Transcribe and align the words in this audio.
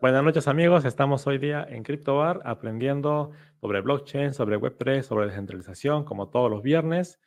Buenas 0.00 0.24
noches 0.24 0.48
amigos, 0.48 0.84
estamos 0.84 1.24
hoy 1.28 1.38
día 1.38 1.64
en 1.68 1.84
CryptoBar 1.84 2.40
aprendiendo 2.44 3.30
sobre 3.60 3.80
blockchain, 3.80 4.34
sobre 4.34 4.58
Web3, 4.58 5.02
sobre 5.02 5.26
descentralización, 5.26 6.04
como 6.04 6.28
todos 6.28 6.50
los 6.50 6.62
viernes. 6.62 7.20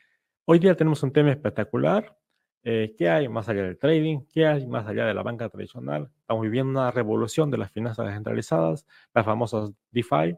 Hoy 0.43 0.59
día 0.59 0.75
tenemos 0.75 1.01
un 1.03 1.13
tema 1.13 1.31
espectacular. 1.31 2.17
Eh, 2.63 2.93
¿Qué 2.97 3.09
hay 3.09 3.29
más 3.29 3.47
allá 3.47 3.63
del 3.63 3.77
trading? 3.77 4.25
¿Qué 4.33 4.45
hay 4.45 4.67
más 4.67 4.85
allá 4.85 5.05
de 5.05 5.13
la 5.13 5.23
banca 5.23 5.47
tradicional? 5.47 6.11
Estamos 6.19 6.43
viviendo 6.43 6.71
una 6.71 6.91
revolución 6.91 7.49
de 7.49 7.57
las 7.57 7.71
finanzas 7.71 8.05
descentralizadas, 8.07 8.85
las 9.13 9.25
famosas 9.25 9.71
DeFi. 9.91 10.37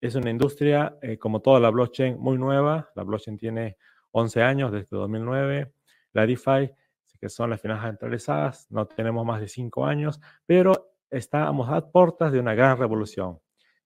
Es 0.00 0.16
una 0.16 0.30
industria, 0.30 0.96
eh, 1.02 1.18
como 1.18 1.40
toda 1.40 1.60
la 1.60 1.70
blockchain, 1.70 2.18
muy 2.18 2.36
nueva. 2.36 2.90
La 2.96 3.04
blockchain 3.04 3.38
tiene 3.38 3.76
11 4.10 4.42
años, 4.42 4.72
desde 4.72 4.96
2009. 4.96 5.72
La 6.14 6.26
DeFi, 6.26 6.72
que 7.20 7.28
son 7.28 7.50
las 7.50 7.60
finanzas 7.60 7.84
descentralizadas, 7.84 8.66
no 8.70 8.86
tenemos 8.86 9.24
más 9.24 9.40
de 9.40 9.46
5 9.46 9.86
años, 9.86 10.20
pero 10.44 10.91
estamos 11.12 11.68
a 11.70 11.90
puertas 11.90 12.32
de 12.32 12.40
una 12.40 12.54
gran 12.54 12.78
revolución. 12.78 13.38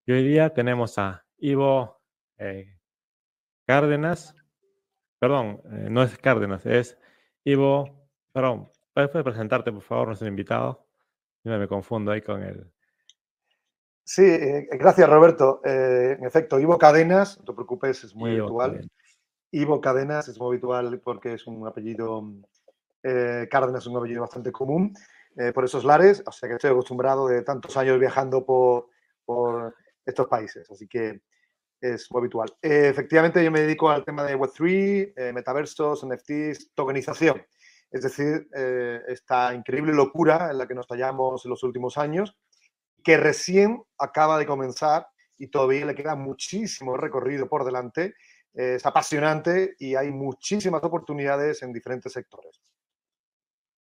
Y 0.07 0.13
hoy 0.13 0.23
día 0.23 0.55
tenemos 0.55 0.97
a 0.99 1.25
Ivo 1.39 2.01
eh, 2.39 2.79
Cárdenas, 3.67 4.35
perdón, 5.19 5.61
eh, 5.65 5.89
no 5.91 6.03
es 6.05 6.17
Cárdenas, 6.19 6.65
es 6.65 6.97
Ivo, 7.45 8.09
perdón, 8.33 8.71
¿puedes 8.95 9.11
presentarte 9.11 9.73
por 9.73 9.83
favor, 9.83 10.07
nuestro 10.09 10.29
invitado? 10.29 10.87
Yo 11.43 11.59
me 11.59 11.69
confundo 11.69 12.13
ahí 12.13 12.23
con 12.23 12.43
él. 12.43 12.71
Sí, 14.05 14.25
eh, 14.25 14.69
gracias 14.73 15.09
Roberto. 15.09 15.61
en 15.65 16.25
efecto, 16.25 16.61
Ivo 16.61 16.79
Cadenas, 16.79 17.39
no 17.39 17.45
te 17.45 17.53
preocupes, 17.55 18.05
es 18.05 18.15
muy 18.15 18.39
habitual. 18.39 18.89
Ivo 19.51 19.81
Cadenas 19.81 20.29
es 20.29 20.39
muy 20.39 20.49
habitual 20.49 21.01
porque 21.01 21.35
es 21.35 21.47
un 21.49 21.67
apellido, 21.67 22.23
Cárdenas 23.03 23.83
es 23.83 23.87
un 23.89 23.97
apellido 23.97 24.21
bastante 24.21 24.53
común. 24.53 24.95
Eh, 25.39 25.53
por 25.53 25.67
esos 25.67 25.85
lares, 25.85 26.23
o 26.25 26.33
sea 26.33 26.49
que 26.49 26.55
estoy 26.55 26.71
acostumbrado 26.71 27.29
de 27.29 27.43
tantos 27.43 27.77
años 27.77 28.01
viajando 28.01 28.47
por, 28.47 28.89
por 29.23 29.75
estos 30.07 30.27
países, 30.29 30.71
así 30.71 30.89
que 30.89 31.21
es 31.79 32.11
muy 32.11 32.21
habitual. 32.21 32.57
Eh, 32.63 32.89
efectivamente, 32.89 33.45
yo 33.45 33.51
me 33.51 33.61
dedico 33.61 33.91
al 33.91 34.03
tema 34.03 34.25
de 34.25 34.35
Web3, 34.35 35.13
eh, 35.15 35.33
metaversos, 35.35 36.05
NFTs, 36.07 36.73
tokenización, 36.75 37.45
es 37.91 38.03
decir, 38.03 38.49
esta 39.07 39.55
increíble 39.55 39.93
locura 39.93 40.51
en 40.51 40.59
la 40.59 40.67
que 40.67 40.75
nos 40.75 40.89
hallamos 40.89 41.45
en 41.45 41.51
los 41.51 41.63
últimos 41.63 41.97
años, 41.99 42.37
que 43.05 43.17
recién 43.17 43.81
acaba 43.99 44.39
de 44.39 44.47
comenzar 44.47 45.07
y 45.39 45.49
todavía 45.49 45.87
le 45.87 45.95
queda 45.95 46.17
muchísimo 46.17 46.97
recorrido 46.97 47.49
por 47.49 47.65
delante, 47.65 48.15
es 48.53 48.85
apasionante 48.85 49.77
y 49.79 49.95
hay 49.95 50.11
muchísimas 50.11 50.83
oportunidades 50.83 51.63
en 51.63 51.73
diferentes 51.73 52.13
sectores. 52.13 52.61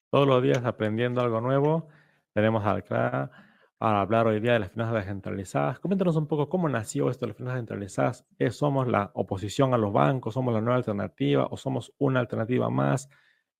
Todos 0.09 0.27
los 0.27 0.41
días 0.41 0.65
aprendiendo 0.65 1.21
algo 1.21 1.39
nuevo. 1.39 1.88
Tenemos 2.33 2.65
a 2.65 2.81
Clara 2.81 3.29
para 3.77 4.02
hablar 4.02 4.25
hoy 4.25 4.39
día 4.39 4.53
de 4.53 4.59
las 4.59 4.71
finanzas 4.71 4.95
descentralizadas. 4.95 5.79
Coméntanos 5.79 6.15
un 6.15 6.25
poco 6.25 6.49
cómo 6.49 6.67
nació 6.67 7.11
esto 7.11 7.25
de 7.25 7.29
las 7.29 7.38
finanzas 7.38 7.57
descentralizadas. 7.57 8.25
¿Somos 8.49 8.87
la 8.87 9.11
oposición 9.13 9.73
a 9.75 9.77
los 9.77 9.93
bancos? 9.93 10.33
¿Somos 10.33 10.52
la 10.53 10.61
nueva 10.61 10.77
alternativa? 10.77 11.45
¿O 11.52 11.57
somos 11.57 11.93
una 11.99 12.21
alternativa 12.21 12.71
más? 12.71 13.07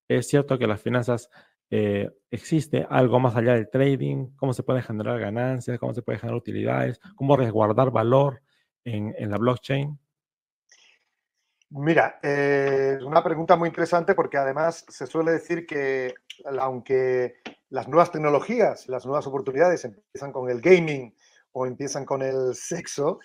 ¿Es 0.08 0.28
cierto 0.28 0.58
que 0.58 0.66
las 0.66 0.82
finanzas 0.82 1.30
eh, 1.70 2.10
existe 2.32 2.88
algo 2.90 3.20
más 3.20 3.36
allá 3.36 3.54
del 3.54 3.70
trading? 3.70 4.32
¿Cómo 4.36 4.54
se 4.54 4.64
pueden 4.64 4.82
generar 4.82 5.20
ganancias? 5.20 5.78
¿Cómo 5.78 5.94
se 5.94 6.02
pueden 6.02 6.20
generar 6.20 6.38
utilidades? 6.38 7.00
¿Cómo 7.16 7.38
resguardar 7.38 7.92
valor 7.92 8.42
en, 8.84 9.14
en 9.20 9.30
la 9.30 9.38
blockchain? 9.38 10.00
Mira, 11.72 12.20
eh, 12.24 12.96
es 12.98 13.04
una 13.04 13.24
pregunta 13.24 13.56
muy 13.56 13.70
interesante 13.70 14.16
porque 14.16 14.38
además 14.38 14.84
se 14.88 15.06
suele 15.06 15.34
decir 15.34 15.68
que 15.68 16.16
aunque 16.60 17.36
las 17.70 17.88
nuevas 17.88 18.12
tecnologías, 18.12 18.88
las 18.88 19.06
nuevas 19.06 19.28
oportunidades 19.28 19.86
empiezan 19.86 20.32
con 20.32 20.50
el 20.50 20.62
gaming 20.62 21.16
o 21.52 21.68
empiezan 21.68 22.06
con 22.06 22.24
el 22.24 22.56
sexo, 22.56 23.20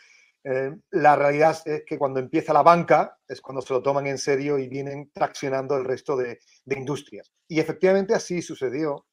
eh, 0.44 0.76
la 0.90 1.16
realidad 1.16 1.56
es 1.64 1.84
que 1.86 1.96
cuando 1.96 2.20
empieza 2.20 2.52
la 2.52 2.62
banca 2.62 3.16
es 3.26 3.40
cuando 3.40 3.62
se 3.62 3.72
lo 3.72 3.82
toman 3.82 4.06
en 4.06 4.18
serio 4.18 4.58
y 4.58 4.68
vienen 4.68 5.10
traccionando 5.10 5.74
el 5.78 5.84
resto 5.86 6.14
de, 6.14 6.38
industrias. 6.66 7.32
Y 7.48 7.60
efectivamente 7.60 8.14
así 8.14 8.42
sucedió 8.42 9.06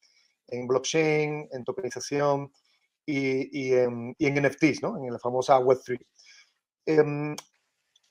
en 0.46 0.66
blockchain, 0.66 1.48
en 1.50 1.64
tokenización 1.64 2.52
y, 3.06 3.72
en, 3.72 4.14
NFTs, 4.18 4.82
¿no? 4.82 4.98
en 4.98 5.10
la 5.10 5.18
famosa 5.18 5.58
Web3 5.58 6.04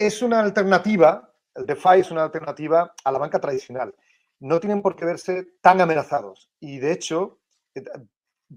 es 0.01 0.23
una 0.23 0.39
alternativa, 0.39 1.31
el 1.53 1.65
DeFi 1.65 1.99
es 1.99 2.09
una 2.09 2.23
alternativa 2.23 2.93
a 3.03 3.11
la 3.11 3.19
banca 3.19 3.39
tradicional. 3.39 3.93
No 4.39 4.59
tienen 4.59 4.81
por 4.81 4.95
qué 4.95 5.05
verse 5.05 5.57
tan 5.61 5.79
amenazados. 5.79 6.49
Y 6.59 6.79
de 6.79 6.91
hecho, 6.91 7.39
eh, 7.75 7.83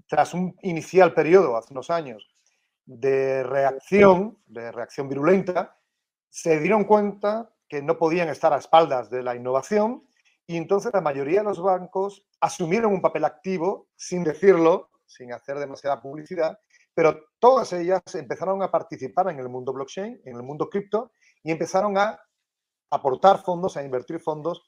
tras 0.07 0.33
un 0.33 0.55
inicial 0.63 1.13
periodo, 1.13 1.55
hace 1.55 1.71
unos 1.73 1.91
años, 1.91 2.27
de 2.85 3.43
reacción, 3.43 4.39
de 4.47 4.71
reacción 4.71 5.07
virulenta, 5.07 5.77
se 6.29 6.59
dieron 6.59 6.85
cuenta 6.85 7.53
que 7.67 7.81
no 7.81 7.97
podían 7.97 8.29
estar 8.29 8.51
a 8.51 8.57
espaldas 8.57 9.09
de 9.11 9.21
la 9.21 9.35
innovación 9.35 10.07
y 10.47 10.57
entonces 10.57 10.91
la 10.93 11.01
mayoría 11.01 11.39
de 11.39 11.45
los 11.45 11.61
bancos 11.61 12.25
asumieron 12.41 12.91
un 12.91 13.01
papel 13.01 13.25
activo 13.25 13.89
sin 13.95 14.23
decirlo, 14.23 14.89
sin 15.05 15.31
hacer 15.31 15.57
demasiada 15.57 16.01
publicidad, 16.01 16.59
pero 16.93 17.27
todas 17.39 17.73
ellas 17.73 18.01
empezaron 18.13 18.61
a 18.63 18.71
participar 18.71 19.29
en 19.29 19.39
el 19.39 19.49
mundo 19.49 19.73
blockchain, 19.73 20.21
en 20.23 20.35
el 20.35 20.43
mundo 20.43 20.69
cripto, 20.69 21.11
y 21.45 21.51
empezaron 21.51 21.95
a 21.97 22.19
aportar 22.89 23.43
fondos, 23.43 23.77
a 23.77 23.83
invertir 23.83 24.19
fondos 24.19 24.63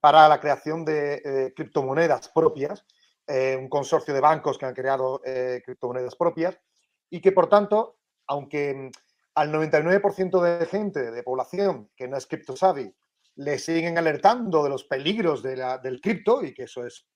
para 0.00 0.26
la 0.28 0.40
creación 0.40 0.82
de 0.82 1.20
eh, 1.22 1.52
criptomonedas 1.54 2.30
propias, 2.30 2.86
eh, 3.26 3.54
un 3.60 3.68
consorcio 3.68 4.14
de 4.14 4.20
bancos 4.20 4.56
que 4.56 4.64
han 4.64 4.74
creado 4.74 5.20
eh, 5.26 5.60
criptomonedas 5.62 6.16
propias 6.16 6.58
y 7.10 7.20
que, 7.20 7.32
por 7.32 7.50
tanto, 7.50 7.98
aunque 8.26 8.74
mm, 8.74 8.90
al 9.34 9.52
99% 9.52 10.40
de 10.40 10.64
gente, 10.64 11.10
de 11.10 11.22
población 11.22 11.90
que 11.94 12.08
no 12.08 12.16
es 12.16 12.26
cripto 12.26 12.56
savvy, 12.56 12.90
le 13.34 13.58
siguen 13.58 13.98
alertando 13.98 14.64
de 14.64 14.70
los 14.70 14.84
peligros 14.84 15.42
del 15.42 16.00
cripto 16.00 16.42
y 16.42 16.54
que 16.54 16.62
eso 16.62 16.86
es 16.86 17.06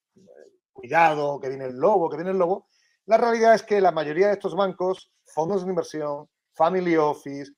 cuidado, 0.74 1.40
que 1.40 1.48
viene 1.48 1.64
el 1.64 1.78
lobo, 1.78 2.10
que 2.10 2.16
viene 2.16 2.32
el 2.32 2.38
lobo, 2.38 2.68
la 3.06 3.16
realidad 3.16 3.54
es 3.54 3.62
que 3.62 3.80
la 3.80 3.92
mayoría 3.92 4.26
de 4.26 4.34
estos 4.34 4.54
bancos, 4.54 5.10
fondos 5.24 5.64
de 5.64 5.70
inversión, 5.70 6.28
family 6.52 6.98
office, 6.98 7.50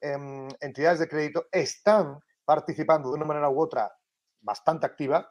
Em, 0.00 0.48
entidades 0.60 0.98
de 0.98 1.08
crédito 1.08 1.46
están 1.52 2.18
participando 2.44 3.10
de 3.10 3.16
una 3.16 3.26
manera 3.26 3.50
u 3.50 3.60
otra 3.60 3.92
bastante 4.40 4.86
activa 4.86 5.30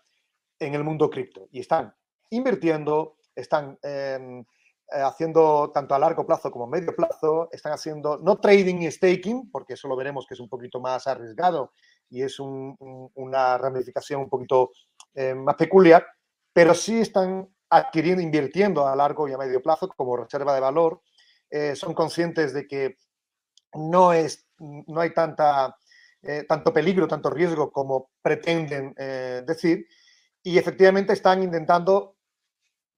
en 0.60 0.76
el 0.76 0.84
mundo 0.84 1.10
cripto 1.10 1.48
y 1.52 1.62
están 1.62 1.94
invirtiendo, 2.30 3.18
están 3.36 3.80
em, 3.82 4.42
eh, 4.42 5.02
haciendo 5.02 5.72
tanto 5.72 5.96
a 5.96 6.00
largo 6.00 6.26
plazo 6.26 6.52
como 6.52 6.66
a 6.66 6.70
medio 6.70 6.96
plazo, 6.96 7.50
están 7.52 7.74
haciendo 7.74 8.18
no 8.18 8.40
trading 8.40 8.82
y 8.82 8.92
staking, 8.92 9.52
porque 9.52 9.74
eso 9.74 9.88
lo 9.88 9.96
veremos 9.96 10.26
que 10.28 10.34
es 10.34 10.40
un 10.40 10.50
poquito 10.50 10.80
más 10.80 11.08
arriesgado 11.08 11.74
y 12.10 12.24
es 12.24 12.40
una 12.40 13.58
ramificación 13.58 14.22
un 14.22 14.30
poquito 14.30 14.72
eh, 15.14 15.36
más 15.36 15.56
peculiar, 15.56 16.06
pero 16.52 16.74
sí 16.74 17.02
están 17.02 17.48
adquiriendo, 17.70 18.22
invirtiendo 18.22 18.88
a 18.88 18.96
largo 18.96 19.28
y 19.28 19.34
a 19.34 19.38
medio 19.38 19.62
plazo 19.62 19.88
como 19.90 20.18
reserva 20.18 20.56
de 20.56 20.60
valor. 20.60 21.02
Eh, 21.52 21.76
son 21.76 21.94
conscientes 21.94 22.54
de 22.54 22.68
que 22.68 22.98
no 23.74 24.12
es 24.14 24.49
no 24.60 25.02
hay 25.02 25.14
tanta, 25.14 25.78
eh, 26.22 26.46
tanto 26.48 26.74
peligro, 26.74 27.08
tanto 27.08 27.30
riesgo 27.30 27.72
como 27.72 28.12
pretenden 28.22 28.94
eh, 28.98 29.44
decir, 29.46 29.88
y 30.44 30.58
efectivamente 30.58 31.14
están 31.14 31.44
intentando 31.44 32.18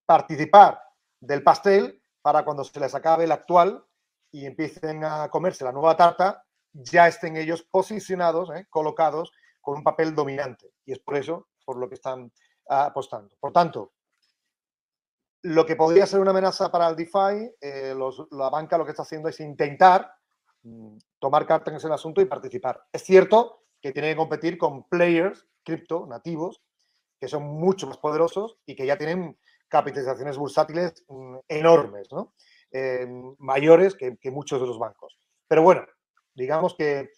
participar 0.05 0.81
del 1.19 1.43
pastel 1.43 2.01
para 2.21 2.43
cuando 2.43 2.63
se 2.63 2.79
les 2.79 2.93
acabe 2.93 3.23
el 3.23 3.31
actual 3.31 3.83
y 4.31 4.45
empiecen 4.45 5.03
a 5.03 5.29
comerse 5.29 5.63
la 5.63 5.71
nueva 5.71 5.97
tarta, 5.97 6.43
ya 6.73 7.07
estén 7.07 7.35
ellos 7.35 7.63
posicionados, 7.63 8.49
eh, 8.51 8.67
colocados 8.69 9.31
con 9.59 9.77
un 9.77 9.83
papel 9.83 10.15
dominante. 10.15 10.73
Y 10.85 10.93
es 10.93 10.99
por 10.99 11.17
eso 11.17 11.47
por 11.65 11.77
lo 11.77 11.87
que 11.87 11.95
están 11.95 12.31
apostando. 12.67 13.35
Por 13.39 13.51
tanto, 13.51 13.93
lo 15.43 15.65
que 15.65 15.75
podría 15.75 16.05
ser 16.05 16.19
una 16.19 16.31
amenaza 16.31 16.71
para 16.71 16.87
el 16.89 16.95
DeFi, 16.95 17.55
la 18.31 18.49
banca 18.49 18.77
lo 18.77 18.85
que 18.85 18.91
está 18.91 19.03
haciendo 19.03 19.29
es 19.29 19.39
intentar 19.39 20.11
Mm, 20.63 20.97
tomar 21.21 21.45
cartas 21.45 21.71
en 21.71 21.77
ese 21.77 21.87
asunto 21.87 22.19
y 22.19 22.25
participar. 22.25 22.83
Es 22.91 23.03
cierto 23.03 23.63
que 23.79 23.91
tienen 23.91 24.13
que 24.13 24.17
competir 24.17 24.57
con 24.57 24.83
players 24.89 25.47
cripto 25.63 26.07
nativos 26.07 26.61
que 27.19 27.27
son 27.27 27.43
mucho 27.43 27.85
más 27.85 27.97
poderosos 27.97 28.57
y 28.65 28.75
que 28.75 28.87
ya 28.87 28.97
tienen 28.97 29.37
capitalizaciones 29.67 30.37
bursátiles 30.37 31.05
mm, 31.07 31.37
enormes, 31.47 32.09
eh, 32.71 33.07
mayores 33.37 33.95
que, 33.95 34.17
muchos 34.31 34.59
de 34.59 34.65
los 34.65 34.79
bancos. 34.79 35.19
Pero 35.47 35.61
bueno, 35.61 35.85
digamos 36.33 36.73
que 36.73 37.11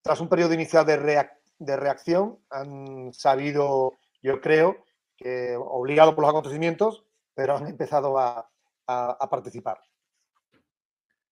tras 0.00 0.18
un 0.20 0.30
periodo 0.30 0.54
inicial 0.54 0.86
de, 0.86 1.28
de 1.58 1.76
reacción 1.76 2.38
han 2.48 3.12
sabido, 3.12 3.92
yo 4.22 4.40
creo, 4.40 4.86
que 5.18 5.54
obligado 5.56 6.14
por 6.14 6.22
los 6.22 6.30
acontecimientos, 6.30 7.04
pero 7.34 7.56
han 7.56 7.68
empezado 7.68 8.18
a 8.18 8.48
participar. 9.30 9.78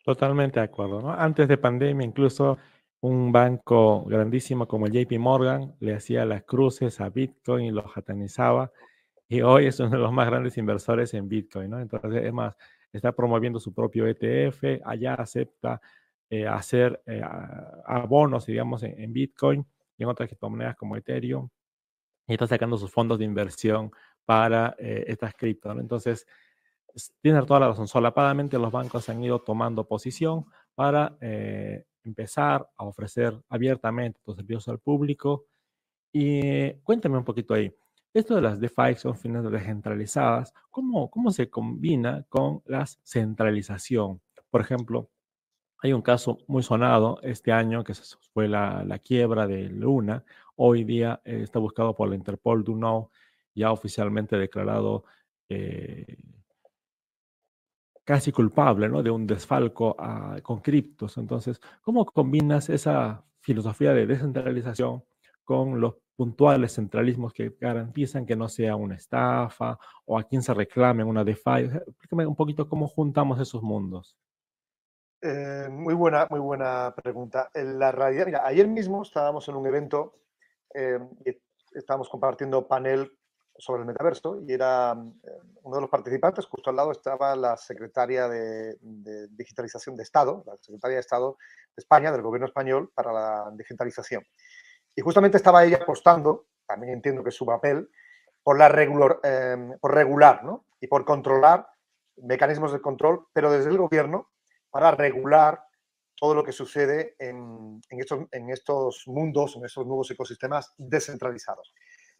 Totalmente 0.05 0.61
de 0.61 0.65
acuerdo, 0.65 1.03
¿no? 1.03 1.13
Antes 1.13 1.47
de 1.49 1.59
pandemia, 1.59 2.07
incluso 2.07 2.59
un 3.01 3.33
banco 3.33 4.05
grandísimo 4.05 4.67
como 4.69 4.87
el 4.87 4.93
JP 4.93 5.19
Morgan 5.19 5.75
le 5.81 5.95
hacía 5.95 6.25
las 6.25 6.45
cruces 6.45 7.01
a 7.01 7.09
Bitcoin 7.11 7.67
y 7.67 7.71
lo 7.71 7.89
satanizaba. 7.93 8.73
y 9.29 9.43
hoy 9.43 9.67
es 9.67 9.79
uno 9.81 9.91
de 9.91 9.99
los 9.99 10.13
más 10.13 10.27
grandes 10.27 10.59
inversores 10.59 11.15
en 11.15 11.29
Bitcoin, 11.29 11.71
¿no? 11.71 11.81
Entonces, 11.81 12.25
es 12.25 12.33
más, 12.33 12.57
está 12.93 13.13
promoviendo 13.13 13.61
su 13.61 13.73
propio 13.73 14.07
ETF, 14.07 14.83
allá 14.85 15.15
acepta 15.15 15.81
eh, 16.29 16.47
hacer 16.47 17.03
eh, 17.07 17.23
abonos, 17.87 18.47
digamos, 18.47 18.83
en, 18.83 19.13
Bitcoin 19.13 19.67
y 19.97 20.03
en 20.03 20.09
otras 20.09 20.29
criptomonedas 20.29 20.77
como 20.77 20.97
Ethereum, 20.97 21.49
y 22.27 22.33
está 22.35 22.47
sacando 22.47 22.77
sus 22.79 22.91
fondos 22.91 23.19
de 23.19 23.25
inversión 23.25 23.93
para 24.25 24.75
eh, 24.79 25.05
estas 25.09 25.35
criptos, 25.35 25.75
¿no? 25.75 25.81
Entonces, 25.81 26.27
tiene 27.21 27.43
toda 27.43 27.61
la 27.61 27.69
razón, 27.69 27.89
solapadamente 27.89 28.59
los 28.59 28.73
bancos 28.73 29.09
han 29.09 29.23
ido 29.23 29.41
tomando 29.41 29.87
posición 29.87 30.47
para 30.75 31.17
empezar 32.03 32.69
a 32.77 32.85
ofrecer 32.85 33.39
abiertamente 33.49 34.21
tus 34.25 34.37
servicios 34.37 34.69
al 34.69 34.79
público. 34.79 35.47
Y 36.13 36.73
cuéntame 36.83 37.19
un 37.19 37.25
poquito 37.25 37.55
ahí, 37.55 37.73
esto 38.13 38.35
de 38.35 38.43
las 38.43 38.59
DeFi 38.59 38.97
son 38.97 39.17
finanzas 39.17 39.53
descentralizadas, 39.53 40.53
¿cómo, 40.71 41.09
¿cómo 41.11 41.31
se 41.31 41.49
combina 41.49 42.25
con 42.29 42.61
la 42.67 42.85
centralización? 42.87 44.21
Por 44.51 44.61
ejemplo, 44.63 45.11
hay 45.81 45.93
un 45.93 46.03
caso 46.03 46.39
muy 46.49 46.65
sonado 46.65 47.21
este 47.23 47.53
año 47.53 47.85
que 47.85 47.95
fue 48.35 48.49
la, 48.49 49.01
quiebra 49.05 49.47
de 49.47 49.69
Luna. 49.69 50.25
Hoy 50.57 50.83
día 50.83 51.21
eh, 51.25 51.43
está 51.45 51.61
buscado 51.61 51.95
por 51.95 52.09
la 52.09 52.17
Interpol 52.17 52.65
Duno, 52.65 53.13
ya 53.55 53.71
oficialmente 53.71 54.37
declarado 54.37 55.05
eh, 55.49 56.17
casi 58.11 58.33
culpable 58.33 58.89
¿no? 58.89 59.05
de 59.05 59.11
un 59.13 59.25
desfalco 59.25 59.95
ah, 59.97 60.37
con 60.43 60.59
criptos. 60.59 61.17
Entonces, 61.17 61.61
¿cómo 61.81 62.05
combinas 62.05 62.69
esa 62.69 63.23
filosofía 63.39 63.95
de 63.95 64.05
descentralización 64.05 65.05
con 65.45 65.81
los 65.81 65.95
puntuales 66.17 66.75
centralismos 66.75 67.33
que 67.33 67.57
garantizan 67.61 68.27
que 68.27 68.35
no 68.35 68.49
sea 68.49 68.75
una 68.75 68.97
estafa 68.97 69.79
o 70.07 70.19
a 70.19 70.25
quien 70.25 70.43
se 70.43 70.53
reclame 70.53 71.05
una 71.05 71.23
DeFi. 71.23 71.71
Explícame 71.87 72.27
un 72.27 72.35
poquito 72.35 72.69
cómo 72.69 72.89
juntamos 72.89 73.39
esos 73.39 73.63
mundos. 73.63 74.19
Eh, 75.23 75.69
muy 75.71 75.95
buena, 75.95 76.27
muy 76.31 76.41
buena 76.41 76.93
pregunta. 77.01 77.49
En 77.55 77.79
la 77.79 77.93
realidad, 77.93 78.27
mira, 78.27 78.45
ayer 78.45 78.67
mismo 78.67 79.03
estábamos 79.03 79.49
en 79.49 79.55
un 79.55 79.69
evento 79.69 80.17
eh, 80.75 80.99
y 81.25 81.79
estábamos 81.79 82.09
compartiendo 82.09 82.67
panel 82.67 83.20
sobre 83.61 83.83
el 83.83 83.87
metaverso 83.87 84.41
y 84.47 84.53
era 84.53 84.93
eh, 84.93 85.31
uno 85.63 85.77
de 85.77 85.83
los 85.83 85.91
participantes, 85.91 86.47
justo 86.47 86.71
al 86.71 86.77
lado 86.77 86.93
estaba 86.93 87.37
la 87.37 87.57
secretaria 87.57 88.29
de, 88.29 88.77
digitalización 89.31 89.97
de 89.97 90.03
Estado, 90.03 90.43
la 90.47 90.57
secretaria 90.61 90.97
de 90.97 91.01
Estado 91.01 91.37
de 91.77 91.81
España, 91.81 92.11
del 92.11 92.23
gobierno 92.23 92.47
español, 92.47 92.91
para 92.95 93.13
la 93.13 93.51
digitalización. 93.55 94.25
Y 94.95 95.03
justamente 95.03 95.37
estaba 95.37 95.65
ella 95.65 95.79
apostando, 95.83 96.47
también 96.67 96.95
entiendo 96.95 97.23
que 97.23 97.29
es 97.29 97.37
su 97.37 97.47
papel, 97.47 97.91
por, 98.43 98.59
la 98.59 98.69
regular, 98.69 99.21
em, 99.23 99.79
por 99.79 99.95
regular 99.95 100.43
¿no? 100.45 100.65
y 100.81 100.87
por 100.87 101.05
controlar 101.05 101.69
mecanismos 102.17 102.73
de 102.73 102.81
control, 102.81 103.27
pero 103.33 103.53
desde 103.53 103.71
el 103.71 103.79
gobierno 103.79 104.31
para 104.71 104.91
regular 104.93 105.63
todo 106.17 106.35
lo 106.35 106.45
que 106.45 106.53
sucede 106.53 107.17
en, 107.19 107.81
estos, 107.89 108.27
en 108.31 108.51
estos 108.51 109.05
mundos, 109.07 109.57
en 109.57 109.65
estos 109.65 109.87
nuevos 109.87 110.11
ecosistemas 110.11 110.75
descentralizados. 110.77 111.73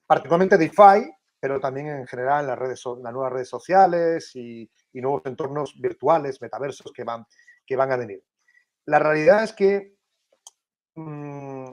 Particularmente 0.07 0.57
DeFi, 0.57 1.13
pero 1.41 1.59
también 1.59 1.89
en 1.89 2.07
general 2.07 2.47
las, 2.47 2.59
redes, 2.59 2.83
las 3.03 3.13
nuevas 3.13 3.33
redes 3.33 3.49
sociales 3.49 4.31
y, 4.37 4.71
nuevos 4.93 5.23
entornos 5.25 5.81
virtuales, 5.81 6.41
metaversos 6.43 6.93
que 6.93 7.05
van, 7.05 7.25
que 7.65 7.77
van 7.77 7.91
a 7.93 7.97
venir. 7.97 8.23
La 8.85 8.99
realidad 8.99 9.45
es 9.45 9.53
que 9.55 9.97
mm, 10.95 11.71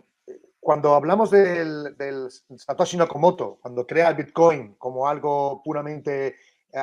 cuando 0.60 0.96
hablamos 0.96 1.32
del, 1.32 2.30
Satoshi 2.56 2.98
Nakamoto, 2.98 3.60
cuando 3.62 3.86
crea 3.86 4.10
el 4.10 4.16
Bitcoin 4.16 4.76
como 4.76 5.08
algo 5.08 5.62
puramente 5.64 6.28
eh, 6.28 6.36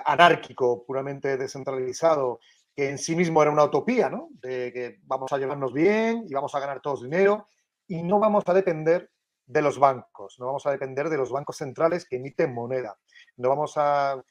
anárquico, 0.05 0.85
puramente 0.85 1.37
descentralizado, 1.37 2.41
que 2.75 2.91
en 2.91 2.99
sí 2.99 3.15
mismo 3.15 3.41
era 3.41 3.51
una 3.51 3.65
utopía, 3.65 4.11
¿no? 4.11 4.29
De 4.33 4.73
que 4.73 5.01
vamos 5.05 5.33
a 5.33 5.39
llevarnos 5.39 5.73
bien 5.73 6.25
y 6.29 6.35
vamos 6.35 6.55
a 6.55 6.61
ganar 6.61 6.81
todos 6.81 7.03
dinero 7.03 7.47
y 7.87 8.03
no 8.03 8.19
vamos 8.19 8.45
a 8.47 8.55
depender 8.55 9.11
de 9.47 9.63
los 9.63 9.79
bancos, 9.79 10.37
no 10.39 10.47
vamos 10.47 10.67
a 10.67 10.71
depender 10.71 11.09
de 11.09 11.19
los 11.19 11.31
bancos 11.31 11.59
centrales 11.59 12.07
que 12.09 12.17
emiten 12.17 12.55
moneda, 12.55 12.97
no 13.37 13.49
vamos 13.49 13.75
a, 13.77 14.23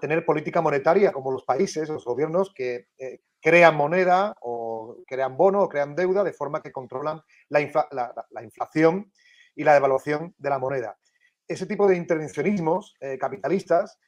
tener 0.00 0.24
política 0.24 0.62
monetaria 0.62 1.12
como 1.12 1.30
los 1.30 1.44
países, 1.44 1.90
los 1.90 2.06
gobiernos 2.06 2.52
que 2.54 2.88
eh, 2.96 3.20
crean 3.38 3.76
moneda 3.76 4.34
o 4.40 4.96
crean 5.06 5.36
bono 5.36 5.62
o 5.62 5.68
crean 5.68 5.94
deuda 5.94 6.24
de 6.24 6.32
forma 6.32 6.62
que 6.62 6.72
controlan 6.72 7.20
la, 7.50 7.60
inflación 7.60 9.12
y 9.54 9.62
la 9.62 9.74
devaluación 9.74 10.34
de 10.38 10.48
la 10.48 10.58
moneda. 10.58 10.98
Ese 11.46 11.66
tipo 11.66 11.86
de 11.86 11.96
intervencionismos 11.96 12.96
eh, 13.00 13.18
capitalistas 13.18 13.98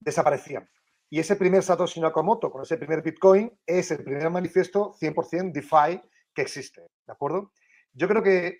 desaparecían. 0.00 0.68
Y 1.08 1.20
ese 1.20 1.36
primer 1.36 1.62
Satoshi 1.62 2.00
Nakamoto 2.00 2.50
con 2.50 2.62
ese 2.62 2.76
primer 2.76 3.02
Bitcoin 3.02 3.56
es 3.64 3.92
el 3.92 4.02
primer 4.02 4.28
manifiesto 4.28 4.92
100% 5.00 5.52
DeFi 5.52 6.02
que 6.34 6.42
existe. 6.42 6.80
¿De 7.06 7.12
acuerdo? 7.12 7.52
Yo 7.92 8.08
creo 8.08 8.22
que 8.22 8.58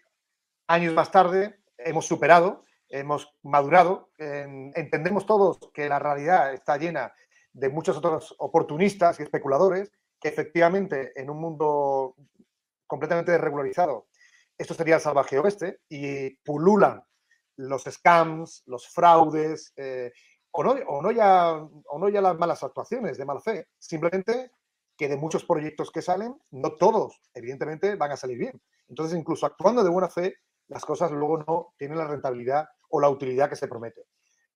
años 0.67 0.95
más 0.95 1.11
tarde 1.11 1.61
hemos 1.79 2.07
superado, 2.07 2.63
hemos 2.89 3.35
madurado, 3.43 4.11
entendemos 4.19 5.27
todos 5.27 5.59
que 5.75 5.89
la 5.89 5.99
realidad 5.99 6.53
está 6.53 6.77
llena 6.77 7.13
de 7.53 7.69
muchos 7.69 7.97
otros 7.97 8.35
oportunistas 8.39 9.19
y 9.19 9.23
especuladores 9.23 9.91
que 10.21 10.29
efectivamente 10.29 11.13
en 11.21 11.31
un 11.31 11.41
mundo 11.41 12.15
completamente 12.87 13.33
desregularizado, 13.33 14.07
esto 14.57 14.75
sería 14.75 14.97
el 14.97 15.01
salvaje 15.01 15.39
oeste 15.39 15.81
y 15.89 16.31
pululan 16.37 17.03
los 17.57 17.85
scams, 17.85 18.63
los 18.67 18.89
fraudes, 18.89 19.73
eh, 19.77 20.13
o, 20.51 21.03
no 21.03 21.11
ya, 21.11 21.53
o 21.53 21.99
no 21.99 22.09
ya 22.09 22.21
las 22.21 22.39
malas 22.39 22.63
actuaciones 22.63 23.19
de 23.19 23.25
mala 23.25 23.41
fe, 23.41 23.69
simplemente 23.79 24.53
que 24.97 25.09
de 25.09 25.17
muchos 25.17 25.45
proyectos 25.45 25.91
que 25.91 26.01
salen, 26.01 26.35
no 26.51 26.75
todos, 26.77 27.21
evidentemente, 27.35 27.97
van 27.97 28.13
a 28.13 28.17
salir 28.17 28.39
bien. 28.39 28.63
Entonces, 28.89 29.19
incluso 29.19 29.45
actuando 29.45 29.85
de 29.85 29.91
buena 29.91 30.09
fe, 30.09 30.37
las 30.69 30.85
cosas 30.85 31.11
luego 31.11 31.39
no 31.39 31.75
tienen 31.79 31.99
la 31.99 32.07
rentabilidad 32.07 32.69
o 32.91 33.01
la 33.01 33.09
utilidad 33.09 33.49
que 33.49 33.57
se 33.57 33.69
promete. 33.69 34.03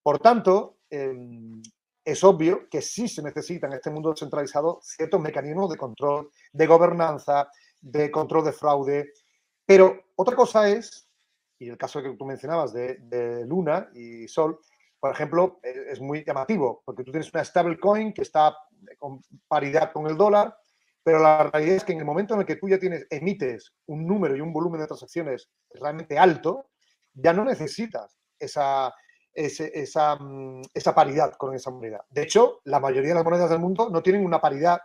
Por 0.02 0.18
tanto, 0.18 0.78
em, 0.88 1.62
es 2.04 2.24
obvio 2.24 2.68
que 2.68 2.82
sí 2.82 3.08
se 3.08 3.22
necesita 3.22 3.66
en 3.66 3.74
este 3.74 3.90
mundo 3.90 4.10
descentralizado 4.10 4.80
ciertos 4.82 5.20
mecanismos 5.20 5.70
de 5.70 5.76
control, 5.76 6.30
de 6.52 6.66
gobernanza, 6.66 7.50
de 7.80 8.10
control 8.10 8.44
de 8.44 8.52
fraude. 8.52 9.12
Pero 9.66 10.06
otra 10.16 10.34
cosa 10.34 10.68
es, 10.68 11.08
y 11.58 11.68
el 11.68 11.76
caso 11.76 12.02
que 12.02 12.10
tú 12.10 12.24
mencionabas 12.24 12.72
de, 12.72 13.44
Luna 13.46 13.90
y 13.94 14.26
Sol, 14.28 14.58
por 14.98 15.12
ejemplo, 15.12 15.60
e, 15.62 15.92
es 15.92 16.00
muy 16.00 16.24
llamativo, 16.24 16.82
porque 16.84 17.04
tú 17.04 17.12
tienes 17.12 17.32
una 17.32 17.44
stablecoin 17.44 18.12
que 18.12 18.22
está 18.22 18.56
con 18.98 19.20
paridad 19.46 19.92
con 19.92 20.06
el 20.06 20.16
dólar, 20.16 20.56
pero 21.02 21.18
la 21.18 21.44
realidad 21.44 21.76
es 21.76 21.84
que 21.84 21.92
en 21.92 21.98
el 21.98 22.04
momento 22.04 22.34
en 22.34 22.40
el 22.40 22.46
que 22.46 22.56
tú 22.56 22.68
ya 22.68 22.78
tienes, 22.78 23.06
emites 23.10 23.72
un 23.86 24.06
número 24.06 24.36
y 24.36 24.40
un 24.40 24.52
volumen 24.52 24.80
de 24.80 24.86
transacciones 24.86 25.50
realmente 25.72 26.18
alto, 26.18 26.70
ya 27.14 27.32
no 27.32 27.44
necesitas 27.44 28.18
esa, 28.38 28.94
esa, 29.32 30.16
mm, 30.16 30.62
esa, 30.74 30.94
paridad 30.94 31.34
con 31.36 31.54
esa 31.54 31.70
moneda. 31.70 32.04
De 32.10 32.22
hecho, 32.22 32.60
la 32.64 32.80
mayoría 32.80 33.10
de 33.10 33.14
las 33.14 33.24
monedas 33.24 33.50
del 33.50 33.58
mundo 33.58 33.88
no 33.90 34.02
tienen 34.02 34.24
una 34.24 34.40
paridad 34.40 34.80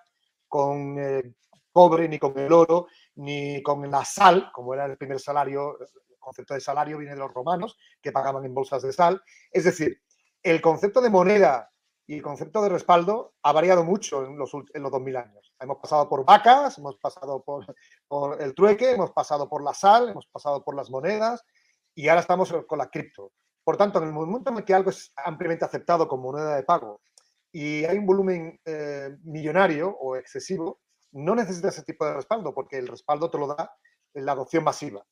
con 0.47 0.97
el 0.97 1.35
cobre, 1.71 2.07
ni 2.07 2.17
con 2.17 2.37
el 2.37 2.51
oro, 2.53 2.87
ni 3.15 3.61
con 3.61 3.89
la 3.89 4.05
sal, 4.05 4.49
como 4.53 4.73
era 4.73 4.85
el 4.85 4.97
primer 4.97 5.19
salario. 5.19 5.77
El 5.79 6.17
concepto 6.19 6.53
de 6.53 6.61
salario 6.61 6.97
viene 6.97 7.13
de 7.13 7.19
los 7.19 7.33
romanos, 7.33 7.77
que 8.01 8.11
pagaban 8.11 8.45
en 8.45 8.53
bolsas 8.53 8.81
de 8.81 8.93
sal. 8.93 9.21
Es 9.51 9.65
decir, 9.65 10.01
el 10.41 10.61
concepto 10.61 11.01
de 11.01 11.09
moneda 11.09 11.71
y 12.07 12.15
el 12.15 12.21
concepto 12.21 12.61
de 12.61 12.69
respaldo 12.69 13.33
ha 13.41 13.51
variado 13.51 13.83
mucho 13.83 14.25
en 14.25 14.37
los, 14.37 14.51
en 14.53 14.83
los 14.83 14.91
2000 14.91 15.17
años. 15.17 15.53
Hemos 15.59 15.77
pasado 15.77 16.07
por 16.07 16.23
vacas, 16.25 16.77
hemos 16.77 16.97
pasado 16.97 17.43
por, 17.43 17.65
el 18.39 18.53
trueque, 18.53 18.91
hemos 18.91 19.11
pasado 19.11 19.49
por 19.49 19.63
la 19.63 19.73
sal, 19.73 20.09
hemos 20.09 20.27
pasado 20.27 20.63
por 20.63 20.75
las 20.75 20.89
monedas 20.89 21.43
y 21.95 22.07
ahora 22.07 22.21
estamos 22.21 22.53
con 22.67 22.77
la 22.77 22.89
cripto. 22.89 23.31
Por 23.63 23.77
tanto, 23.77 23.99
en 23.99 24.09
el 24.09 24.13
momento 24.13 24.51
en 24.51 24.57
el 24.57 24.65
que 24.65 24.75
algo 24.75 24.91
es 24.91 25.11
ampliamente 25.15 25.65
aceptado 25.65 26.07
como 26.07 26.31
moneda 26.31 26.55
de 26.55 26.63
pago 26.63 27.01
y 27.51 27.85
hay 27.85 27.97
un 27.97 28.05
volumen 28.05 28.59
eh, 28.65 29.15
millonario 29.23 29.89
o 29.89 30.15
excesivo, 30.15 30.81
no 31.13 31.33
necesita 31.33 31.69
ese 31.69 31.83
tipo 31.83 32.05
de 32.05 32.13
respaldo 32.13 32.53
porque 32.53 32.77
el 32.77 32.87
respaldo 32.87 33.31
te 33.31 33.39
lo 33.39 33.47
da 33.47 33.73
la 34.13 34.33
adopción 34.33 34.63
masiva. 34.63 35.03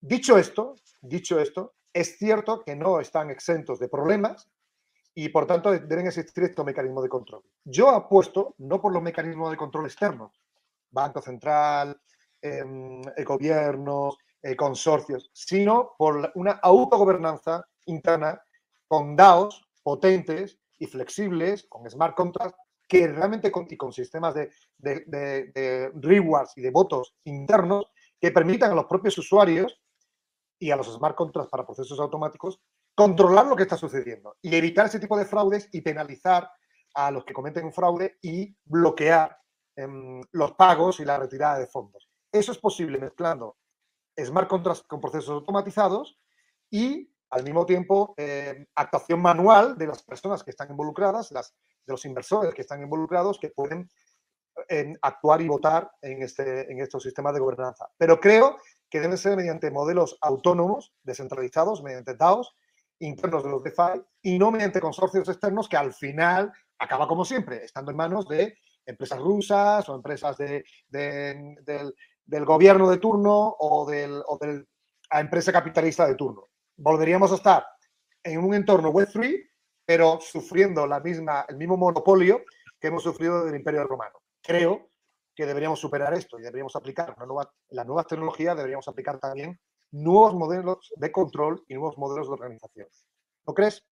Dicho 0.00 0.36
esto, 0.36 0.74
dicho 1.00 1.40
esto, 1.40 1.74
es 1.92 2.18
cierto 2.18 2.62
que 2.62 2.76
no 2.76 3.00
están 3.00 3.30
exentos 3.30 3.78
de 3.78 3.88
problemas 3.88 4.48
y 5.20 5.30
por 5.30 5.48
tanto 5.48 5.72
deben 5.72 6.06
existir 6.06 6.44
estos 6.44 6.64
mecanismos 6.64 7.02
de 7.02 7.08
control. 7.08 7.42
Yo 7.64 7.90
apuesto 7.90 8.54
no 8.58 8.80
por 8.80 8.92
los 8.92 9.02
mecanismos 9.02 9.50
de 9.50 9.56
control 9.56 9.86
externos, 9.86 10.40
Banco 10.92 11.20
Central, 11.20 12.00
em, 12.40 13.02
gobiernos, 13.26 14.16
eh, 14.40 14.54
consorcios, 14.54 15.28
sino 15.32 15.96
por 15.98 16.30
una 16.36 16.52
autogobernanza 16.62 17.66
interna 17.86 18.40
con 18.86 19.16
DAOs 19.16 19.66
potentes 19.82 20.60
y 20.78 20.86
flexibles, 20.86 21.66
con 21.68 21.90
smart 21.90 22.14
contracts, 22.14 22.56
que 22.86 23.08
realmente 23.08 23.50
y 23.70 23.76
con 23.76 23.92
sistemas 23.92 24.36
de, 24.36 24.52
rewards 25.94 26.52
y 26.56 26.60
de 26.60 26.70
votos 26.70 27.16
internos 27.24 27.90
que 28.20 28.30
permitan 28.30 28.70
a 28.70 28.76
los 28.76 28.86
propios 28.86 29.18
usuarios 29.18 29.80
y 30.60 30.70
a 30.70 30.76
los 30.76 30.86
smart 30.94 31.16
contracts 31.16 31.50
para 31.50 31.66
procesos 31.66 31.98
automáticos 31.98 32.60
controlar 32.98 33.46
lo 33.46 33.54
que 33.54 33.62
está 33.62 33.76
sucediendo 33.76 34.38
y 34.42 34.52
evitar 34.56 34.86
ese 34.86 34.98
tipo 34.98 35.16
de 35.16 35.24
fraudes 35.24 35.68
y 35.70 35.82
penalizar 35.82 36.50
a 36.94 37.12
los 37.12 37.24
que 37.24 37.32
cometen 37.32 37.64
un 37.64 37.72
fraude 37.72 38.18
y 38.20 38.52
bloquear 38.64 39.38
em, 39.76 40.20
los 40.32 40.54
pagos 40.54 40.98
y 40.98 41.04
la 41.04 41.16
retirada 41.16 41.60
de 41.60 41.68
fondos. 41.68 42.10
Eso 42.32 42.50
es 42.50 42.58
posible 42.58 42.98
mezclando 42.98 43.56
smart 44.18 44.48
contracts 44.48 44.82
con 44.82 45.00
procesos 45.00 45.30
automatizados 45.30 46.18
y 46.72 47.08
al 47.30 47.44
mismo 47.44 47.64
tiempo 47.64 48.14
em, 48.16 48.66
actuación 48.74 49.22
manual 49.22 49.78
de 49.78 49.86
las 49.86 50.02
personas 50.02 50.42
que 50.42 50.50
están 50.50 50.68
involucradas, 50.68 51.28
de 51.30 51.40
los 51.86 52.04
inversores 52.04 52.52
que 52.52 52.62
están 52.62 52.82
involucrados, 52.82 53.38
que 53.38 53.50
pueden 53.50 53.88
em, 54.68 54.96
actuar 55.02 55.40
y 55.40 55.46
votar 55.46 55.88
en, 56.02 56.24
este, 56.24 56.68
en 56.72 56.80
estos 56.80 57.04
sistemas 57.04 57.32
de 57.32 57.38
gobernanza. 57.38 57.88
Pero 57.96 58.18
creo 58.18 58.56
que 58.90 58.98
deben 58.98 59.18
ser 59.18 59.36
mediante 59.36 59.70
modelos 59.70 60.18
autónomos, 60.20 60.92
descentralizados, 61.04 61.80
mediante 61.84 62.16
DAOs, 62.16 62.56
internos 63.00 63.44
de 63.44 63.50
los 63.50 63.62
DeFi 63.62 64.02
y 64.22 64.38
no 64.38 64.50
mediante 64.50 64.80
consorcios 64.80 65.28
externos 65.28 65.68
que 65.68 65.76
al 65.76 65.92
final 65.92 66.52
acaba 66.78 67.08
como 67.08 67.24
siempre, 67.24 67.64
estando 67.64 67.90
en 67.90 67.96
manos 67.96 68.28
de 68.28 68.58
empresas 68.86 69.18
rusas 69.18 69.88
o 69.88 69.94
empresas 69.94 70.36
de, 70.38 70.64
del, 70.88 72.44
gobierno 72.44 72.88
de 72.90 72.98
turno 72.98 73.56
o, 73.58 73.88
del, 73.88 74.22
o 74.26 74.38
de 74.38 74.64
la 75.10 75.20
empresa 75.20 75.52
capitalista 75.52 76.06
de 76.06 76.14
turno. 76.14 76.48
Volveríamos 76.76 77.30
a 77.32 77.36
estar 77.36 77.66
en 78.22 78.42
un 78.42 78.54
entorno 78.54 78.92
Web3, 78.92 79.50
pero 79.84 80.18
sufriendo 80.20 80.86
la 80.86 81.00
misma, 81.00 81.44
el 81.48 81.56
mismo 81.56 81.76
monopolio 81.76 82.42
que 82.80 82.88
hemos 82.88 83.02
sufrido 83.02 83.44
del 83.44 83.56
Imperio 83.56 83.84
Romano. 83.84 84.22
Creo 84.42 84.90
que 85.34 85.46
deberíamos 85.46 85.80
superar 85.80 86.14
esto 86.14 86.38
y 86.38 86.42
deberíamos 86.42 86.74
aplicar 86.76 87.14
una 87.16 87.26
nueva, 87.26 87.52
las 87.70 87.86
nuevas 87.86 88.06
tecnologías, 88.06 88.56
deberíamos 88.56 88.88
aplicar 88.88 89.18
también 89.18 89.58
nuevos 89.90 90.34
modelos 90.34 90.92
de 90.96 91.12
control 91.12 91.62
y 91.68 91.74
nuevos 91.74 91.98
modelos 91.98 92.28
de 92.28 92.34
organización. 92.34 92.88
¿No 93.46 93.54
crees? 93.54 93.84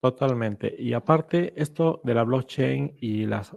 Totalmente. 0.00 0.74
Y 0.78 0.94
aparte, 0.94 1.52
esto 1.60 2.00
de 2.04 2.14
la 2.14 2.24
blockchain 2.24 2.96
y 2.98 3.26
las 3.26 3.56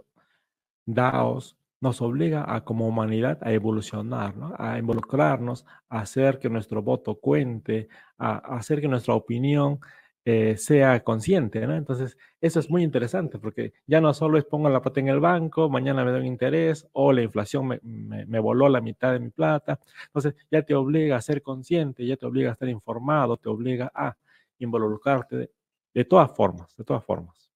DAOs 0.84 1.56
nos 1.80 2.00
obliga 2.00 2.44
a 2.54 2.64
como 2.64 2.86
humanidad 2.86 3.38
a 3.42 3.52
evolucionar, 3.52 4.34
a 4.58 4.78
involucrarnos, 4.78 5.66
a 5.88 6.00
hacer 6.00 6.38
que 6.38 6.48
nuestro 6.48 6.82
voto 6.82 7.16
cuente, 7.16 7.88
a 8.18 8.56
hacer 8.56 8.80
que 8.80 8.88
nuestra 8.88 9.14
opinión 9.14 9.80
eh, 10.26 10.56
sea 10.56 11.04
consciente, 11.04 11.66
¿no? 11.66 11.76
Entonces, 11.76 12.16
eso 12.40 12.58
es 12.58 12.70
muy 12.70 12.82
interesante 12.82 13.38
porque 13.38 13.74
ya 13.86 14.00
no 14.00 14.14
solo 14.14 14.38
es 14.38 14.44
pongo 14.46 14.70
la 14.70 14.80
plata 14.80 15.00
en 15.00 15.08
el 15.08 15.20
banco, 15.20 15.68
mañana 15.68 16.02
me 16.02 16.12
doy 16.12 16.20
un 16.20 16.26
interés 16.26 16.86
o 16.92 17.12
la 17.12 17.20
inflación 17.20 17.78
me, 17.82 18.38
voló 18.40 18.70
la 18.70 18.80
mitad 18.80 19.12
de 19.12 19.20
mi 19.20 19.28
plata. 19.28 19.78
Entonces, 20.06 20.34
ya 20.50 20.62
te 20.62 20.74
obliga 20.74 21.16
a 21.16 21.20
ser 21.20 21.42
consciente, 21.42 22.06
ya 22.06 22.16
te 22.16 22.24
obliga 22.24 22.48
a 22.48 22.52
estar 22.54 22.68
informado, 22.70 23.36
te 23.36 23.50
obliga 23.50 23.92
a 23.94 24.16
involucrarte 24.60 25.50
de, 25.92 26.04
todas 26.06 26.34
formas, 26.34 26.74
de 26.74 26.84
todas 26.84 27.04
formas. 27.04 27.50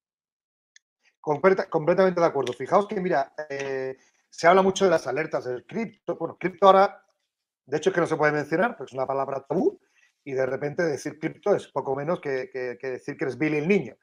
completamente 1.23 2.21
de 2.21 2.27
acuerdo. 2.27 2.53
Fijaos 2.53 2.87
que, 2.87 3.01
mira, 3.01 3.33
eh, 3.49 3.97
se 4.29 4.47
habla 4.47 4.61
mucho 4.61 4.85
de 4.85 4.91
las 4.91 5.07
alertas 5.07 5.47
del 5.47 5.65
cripto. 5.65 6.17
Bueno, 6.17 6.37
cripto 6.39 6.67
ahora, 6.67 7.03
de 7.65 7.77
hecho, 7.79 7.89
es 7.89 7.95
que 7.95 8.03
no 8.03 8.07
se 8.07 8.17
puede 8.17 8.33
mencionar, 8.33 8.77
porque 8.77 8.91
es 8.91 8.95
una 8.95 9.07
palabra 9.07 9.41
tabú 9.49 9.81
y 10.25 10.33
de 10.33 10.47
repente 10.47 10.83
decir 10.83 11.19
cripto 11.19 11.55
es 11.55 11.69
poco 11.69 11.95
menos 11.95 12.21
que, 12.21 12.51
decir 12.81 13.17
que 13.17 13.25
eres 13.25 13.39
Billy 13.39 13.59
el 13.59 13.69
niño. 13.69 13.97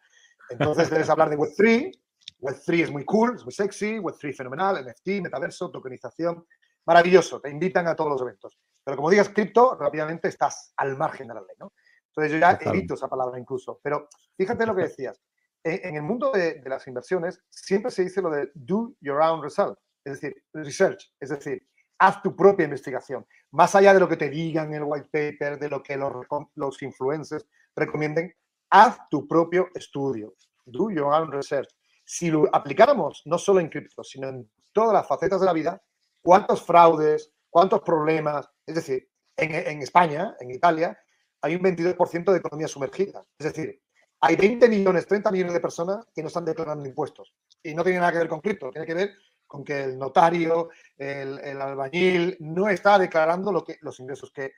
Entonces 0.50 0.90
debes 0.90 1.10
hablar 1.10 1.30
de 1.30 1.38
Web3. 1.38 1.92
Web3 2.40 2.84
es 2.84 2.92
muy 2.92 3.06
cool, 3.06 3.36
es 3.36 3.44
muy 3.44 3.54
sexy, 3.54 3.98
Web3 3.98 4.36
fenomenal, 4.36 4.86
NFT, 4.86 5.22
metaverso, 5.22 5.72
tokenización, 5.72 6.46
maravilloso, 6.86 7.40
te 7.40 7.50
invitan 7.50 7.88
a 7.88 7.96
todos 7.96 8.12
los 8.12 8.22
eventos. 8.22 8.58
Pero 8.84 8.98
como 8.98 9.10
digas 9.10 9.30
cripto, 9.30 9.76
rápidamente 9.76 10.28
estás 10.28 10.74
al 10.78 10.96
margen 10.98 11.28
de 11.28 11.34
la 11.34 11.42
ley, 11.42 11.56
¿no? 11.60 11.74
Entonces 12.08 12.34
yo 12.34 12.40
ya 12.40 12.58
evito 12.62 12.94
esa 12.94 13.08
palabra 13.08 13.40
incluso. 13.40 13.80
Pero 13.82 14.08
fíjate 14.38 14.66
lo 14.66 14.76
que 14.76 14.84
decías. 14.84 15.22
En, 15.64 15.96
el 15.96 16.04
mundo 16.04 16.32
de, 16.32 16.62
de, 16.62 16.70
las 16.70 16.88
inversiones 16.88 17.42
siempre 17.50 17.90
se 17.90 18.04
dice 18.04 18.22
lo 18.22 18.30
de 18.30 18.52
do 18.54 18.94
your 19.02 19.20
own 19.20 19.42
result, 19.42 19.80
es 20.04 20.22
decir, 20.22 20.44
research, 20.54 21.12
es 21.20 21.30
decir, 21.30 21.68
haz 21.98 22.22
tu 22.22 22.36
propia 22.36 22.66
investigación. 22.66 23.26
Más 23.52 23.76
allá 23.76 23.94
de 23.94 24.00
lo 24.00 24.10
que 24.10 24.18
te 24.18 24.30
digan 24.30 24.74
el 24.74 24.84
white 24.84 25.10
paper, 25.12 25.60
de 25.60 25.70
lo 25.70 25.82
que 25.82 25.96
los, 25.98 26.14
los 26.56 26.82
influencers 26.82 27.46
recomienden, 27.76 28.34
haz 28.70 28.98
tu 29.10 29.28
propio 29.28 29.70
estudio. 29.74 30.34
Do 30.66 30.90
your 30.90 31.14
own 31.14 31.32
research. 31.32 31.70
Si 32.04 32.30
lo 32.30 32.48
aplicáramos 32.54 33.22
no 33.26 33.38
solo 33.38 33.60
en 33.60 33.70
cripto, 33.70 34.04
sino 34.04 34.30
en 34.30 34.50
todas 34.72 34.94
las 34.94 35.08
facetas 35.08 35.40
de 35.40 35.46
la 35.46 35.54
vida, 35.54 35.82
¿cuántos 36.22 36.64
fraudes, 36.64 37.32
cuántos 37.50 37.82
problemas? 37.82 38.50
Es 38.66 38.76
decir, 38.76 39.10
en, 39.38 39.54
en 39.54 39.82
España, 39.82 40.36
en 40.40 40.52
Italia, 40.52 40.98
hay 41.42 41.56
un 41.56 41.62
22% 41.62 42.32
de 42.32 42.38
economía 42.38 42.68
sumergida. 42.68 43.24
Es 43.38 43.54
decir, 43.54 43.82
hay 44.22 44.36
20 44.36 44.68
millones, 44.70 45.06
30 45.06 45.32
millones 45.32 45.54
de 45.54 45.60
personas 45.60 46.06
que 46.14 46.22
no 46.22 46.28
están 46.28 46.46
declarando 46.46 46.86
impuestos. 46.86 47.34
Y 47.62 47.74
no 47.74 47.84
tiene 47.84 48.00
nada 48.00 48.12
que 48.12 48.18
ver 48.20 48.28
con 48.28 48.42
cripto, 48.42 48.72
tiene 48.72 48.88
que 48.88 48.94
ver 48.94 49.12
con 49.56 49.64
que 49.64 49.86
el 49.86 49.98
notario, 49.98 50.70
el, 50.98 51.62
albañil, 51.62 52.36
no 52.42 52.68
está 52.68 53.00
declarando 53.00 53.54
lo 53.54 53.64
que, 53.64 53.78
los 53.82 53.98
ingresos 54.02 54.34
que, 54.34 54.52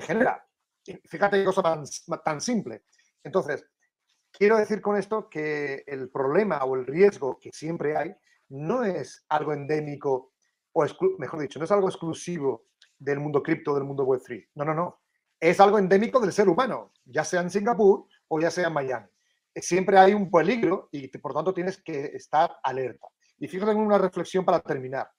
genera. 0.00 0.46
Fíjate 1.06 1.38
qué 1.38 1.44
cosa 1.44 1.62
tan, 1.62 1.82
tan 2.24 2.40
simple. 2.40 2.84
Entonces, 3.24 3.66
quiero 4.30 4.58
decir 4.58 4.80
con 4.80 4.96
esto 4.96 5.28
que 5.28 5.82
el 5.88 6.08
problema 6.08 6.62
o 6.64 6.76
el 6.76 6.86
riesgo 6.86 7.36
que 7.40 7.50
siempre 7.50 7.96
hay 7.96 8.14
no 8.50 8.84
es 8.84 9.24
algo 9.28 9.52
endémico, 9.52 10.34
o 10.72 10.86
mejor 11.18 11.40
dicho, 11.40 11.58
no 11.58 11.64
es 11.64 11.72
algo 11.72 11.88
exclusivo 11.88 12.66
del 12.96 13.18
mundo 13.18 13.42
cripto, 13.42 13.74
del 13.74 13.82
mundo 13.82 14.06
Web3. 14.06 14.50
No, 14.54 14.64
no, 14.64 14.72
no. 14.72 15.00
Es 15.40 15.58
algo 15.58 15.80
endémico 15.80 16.20
del 16.20 16.32
ser 16.32 16.48
humano, 16.48 16.92
ya 17.04 17.24
sea 17.24 17.40
en 17.40 17.50
Singapur 17.50 18.06
o 18.28 18.40
ya 18.40 18.52
sea 18.52 18.68
en 18.68 18.72
Miami. 18.72 19.08
Siempre 19.56 19.98
hay 19.98 20.14
un 20.14 20.30
peligro 20.30 20.88
y 20.92 21.08
por 21.18 21.34
tanto 21.34 21.52
tienes 21.52 21.82
que 21.82 22.12
estar 22.14 22.56
alerta. 22.62 23.08
Y 23.38 23.48
fíjate 23.48 23.72
en 23.72 23.78
una 23.78 23.98
reflexión 23.98 24.44
para 24.44 24.60
terminar. 24.60 25.10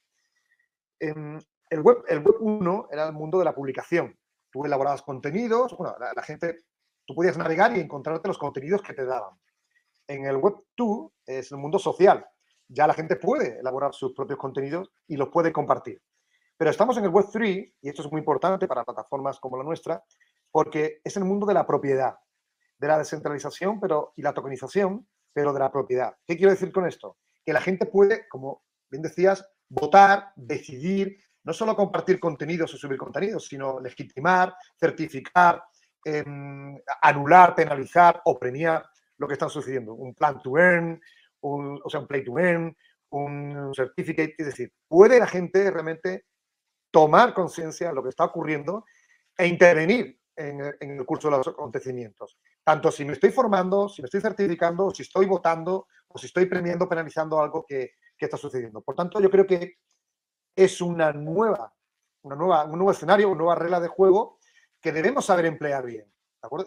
el, 0.99 1.81
web, 1.81 2.03
el 2.07 2.19
web 2.19 2.35
1 2.39 2.87
era 2.91 3.05
el 3.07 3.13
mundo 3.13 3.39
de 3.39 3.45
la 3.45 3.53
publicación. 3.53 4.17
Tú 4.51 4.65
elaborabas 4.65 5.01
contenidos, 5.01 5.75
bueno, 5.77 5.95
la, 5.99 6.23
gente, 6.23 6.57
tú 7.05 7.13
podías 7.13 7.37
navegar 7.37 7.75
y 7.75 7.79
encontrarte 7.79 8.27
los 8.27 8.37
contenidos 8.37 8.81
que 8.81 8.93
te 8.93 9.05
daban. 9.05 9.35
En 10.07 10.25
el 10.25 10.37
web 10.37 10.55
2 10.75 11.11
es 11.25 11.51
el 11.51 11.57
mundo 11.57 11.77
social. 11.77 12.25
Ya 12.69 12.87
la 12.87 12.93
gente 12.93 13.17
puede 13.17 13.59
elaborar 13.59 13.93
sus 13.93 14.13
propios 14.13 14.39
contenidos 14.39 14.89
y 15.07 15.15
los 15.15 15.29
puede 15.29 15.51
compartir. 15.51 16.01
Pero 16.57 16.71
estamos 16.71 16.97
en 16.97 17.03
el 17.03 17.11
web 17.11 17.27
3, 17.31 17.73
y 17.81 17.89
esto 17.89 18.01
es 18.01 18.11
muy 18.11 18.19
importante 18.19 18.67
para 18.67 18.83
plataformas 18.83 19.39
como 19.39 19.57
la 19.57 19.63
nuestra, 19.63 20.03
porque 20.51 21.01
es 21.03 21.15
el 21.17 21.23
mundo 21.23 21.45
de 21.45 21.53
la 21.53 21.67
propiedad, 21.67 22.15
de 22.79 22.87
la 22.87 22.97
descentralización 22.97 23.79
pero, 23.79 24.13
y 24.15 24.23
la 24.23 24.33
tokenización, 24.33 25.07
pero 25.33 25.53
de 25.53 25.59
la 25.59 25.71
propiedad. 25.71 26.15
¿Qué 26.25 26.35
quiero 26.35 26.51
decir 26.51 26.71
con 26.71 26.87
esto? 26.87 27.17
Que 27.47 27.53
la 27.53 27.61
gente 27.61 27.85
puede, 27.85 28.27
como 28.27 28.61
bien 28.89 29.01
decías, 29.01 29.49
votar, 29.69 30.33
decidir, 30.35 31.17
no 31.45 31.53
solo 31.53 31.77
compartir 31.77 32.19
contenidos 32.19 32.73
o 32.73 32.77
subir 32.77 32.97
contenidos, 32.97 33.47
sino 33.47 33.79
legitimar, 33.79 34.53
certificar, 34.77 35.63
em, 36.03 36.77
anular, 37.01 37.55
penalizar 37.55 38.21
o 38.25 38.37
premiar 38.37 38.83
lo 39.17 39.27
que 39.29 39.35
está 39.35 39.47
sucediendo. 39.47 39.93
Un 39.93 40.13
plan 40.13 40.41
to 40.41 40.57
earn, 40.57 41.01
o 41.39 41.89
sea, 41.89 42.01
un 42.01 42.07
play 42.07 42.25
to 42.25 42.37
earn, 42.37 42.75
un 43.11 43.71
certificate. 43.73 44.35
Es 44.37 44.47
decir, 44.47 44.73
puede 44.85 45.17
la 45.17 45.27
gente 45.27 45.71
realmente 45.71 46.25
tomar 46.91 47.33
conciencia 47.33 47.87
de 47.87 47.95
lo 47.95 48.03
que 48.03 48.09
está 48.09 48.25
ocurriendo 48.25 48.83
e 49.37 49.47
intervenir 49.47 50.19
en, 50.35 50.75
el 50.79 51.05
curso 51.05 51.29
de 51.29 51.37
los 51.37 51.47
acontecimientos. 51.47 52.37
Tanto 52.61 52.91
si 52.91 53.05
me 53.05 53.13
estoy 53.13 53.31
formando, 53.31 53.87
si 53.87 54.01
me 54.01 54.07
estoy 54.07 54.19
certificando, 54.19 54.91
si 54.91 55.03
estoy 55.03 55.25
votando 55.25 55.87
si 56.17 56.27
estoy 56.27 56.45
premiando, 56.45 56.87
penalizando 56.87 57.39
algo 57.39 57.65
que, 57.65 57.91
está 58.19 58.35
sucediendo. 58.35 58.81
Por 58.81 58.95
tanto, 58.95 59.19
yo 59.19 59.29
creo 59.29 59.45
que 59.45 59.77
es 60.55 60.81
una 60.81 61.13
nueva, 61.13 61.71
una 62.23 62.35
nueva, 62.35 62.65
un 62.65 62.71
nuevo 62.71 62.91
escenario, 62.91 63.29
una 63.29 63.37
nueva 63.37 63.55
regla 63.55 63.79
de 63.79 63.89
juego 63.89 64.39
que 64.81 64.91
debemos 64.91 65.25
saber 65.25 65.45
emplear 65.45 65.85
bien. 65.85 66.11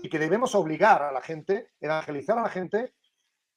Y 0.03 0.09
que 0.09 0.19
debemos 0.19 0.55
obligar 0.55 1.03
a 1.03 1.11
la 1.11 1.23
gente, 1.23 1.73
evangelizar 1.81 2.39
a 2.39 2.43
la 2.43 2.51
gente, 2.51 2.95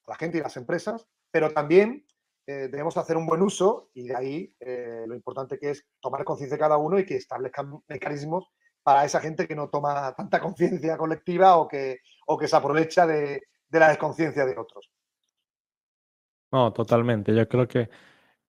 a 0.08 0.12
la 0.12 0.16
gente 0.16 0.38
y 0.38 0.42
las 0.42 0.58
empresas, 0.58 1.08
pero 1.30 1.52
también 1.52 2.06
eh, 2.46 2.68
debemos 2.70 2.98
hacer 2.98 3.16
un 3.16 3.26
buen 3.26 3.42
uso 3.42 3.90
y 3.94 4.08
de 4.08 4.16
ahí 4.16 4.56
eh, 4.60 5.06
lo 5.08 5.16
importante 5.16 5.58
que 5.58 5.72
es 5.72 5.86
tomar 6.00 6.24
conciencia 6.24 6.56
de 6.56 6.62
cada 6.62 6.78
uno 6.78 7.00
y 7.00 7.06
que 7.06 7.16
establezcan 7.16 7.82
mecanismos 7.88 8.52
para 8.84 9.06
esa 9.06 9.22
gente 9.22 9.48
que 9.48 9.56
no 9.56 9.70
toma 9.70 10.14
tanta 10.14 10.40
conciencia 10.42 10.98
colectiva 10.98 11.58
o 11.58 11.68
que, 11.68 12.02
o 12.28 12.38
que 12.38 12.48
se 12.48 12.56
aprovecha 12.56 13.08
de, 13.08 13.44
la 13.70 13.88
desconciencia 13.88 14.46
de 14.46 14.58
otros. 14.58 14.92
No, 16.54 16.72
totalmente. 16.72 17.36
Yo 17.36 17.48
creo 17.50 17.68
que 17.68 17.90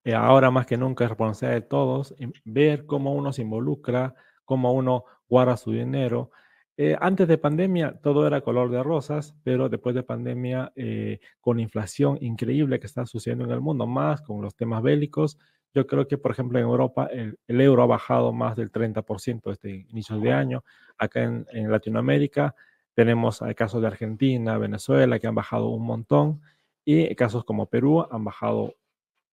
eh, 0.04 0.14
ahora 0.14 0.50
más 0.50 0.66
que 0.66 0.76
nunca 0.76 1.04
es 1.04 1.10
responsabilidad 1.10 1.62
de 1.62 1.66
todos 1.66 2.14
ver 2.44 2.84
cómo 2.84 3.14
uno 3.14 3.32
se 3.32 3.40
involucra, 3.40 4.14
cómo 4.44 4.74
uno 4.74 5.04
guarda 5.26 5.56
su 5.56 5.72
dinero. 5.72 6.30
Eh, 6.76 6.96
antes 7.00 7.26
de 7.28 7.38
pandemia 7.38 7.98
todo 8.02 8.26
era 8.26 8.42
color 8.42 8.70
de 8.70 8.82
rosas, 8.82 9.34
pero 9.42 9.70
después 9.70 9.94
de 9.94 10.02
pandemia, 10.02 10.70
eh, 10.76 11.20
con 11.40 11.60
inflación 11.60 12.18
increíble 12.20 12.78
que 12.78 12.86
está 12.86 13.06
sucediendo 13.06 13.46
en 13.46 13.52
el 13.52 13.62
mundo, 13.62 13.86
más 13.86 14.20
con 14.20 14.42
los 14.42 14.54
temas 14.54 14.82
bélicos, 14.82 15.38
yo 15.72 15.86
creo 15.86 16.06
que, 16.06 16.18
por 16.18 16.32
ejemplo, 16.32 16.58
en 16.58 16.66
Europa 16.66 17.08
el, 17.10 17.38
euro 17.48 17.84
ha 17.84 17.86
bajado 17.86 18.32
más 18.34 18.54
del 18.54 18.70
30% 18.70 19.50
este 19.50 19.86
inicio 19.88 20.18
de 20.20 20.32
año. 20.32 20.62
Acá 20.98 21.22
en, 21.22 21.46
Latinoamérica 21.70 22.54
Tenemos 22.94 23.40
casos 23.56 23.80
de 23.80 23.88
Argentina, 23.88 24.58
Venezuela, 24.58 25.18
que 25.18 25.26
han 25.26 25.34
bajado 25.34 25.68
un 25.70 25.84
montón, 25.84 26.42
y 26.84 27.14
casos 27.14 27.44
como 27.44 27.66
Perú 27.66 28.06
han 28.10 28.24
bajado 28.24 28.74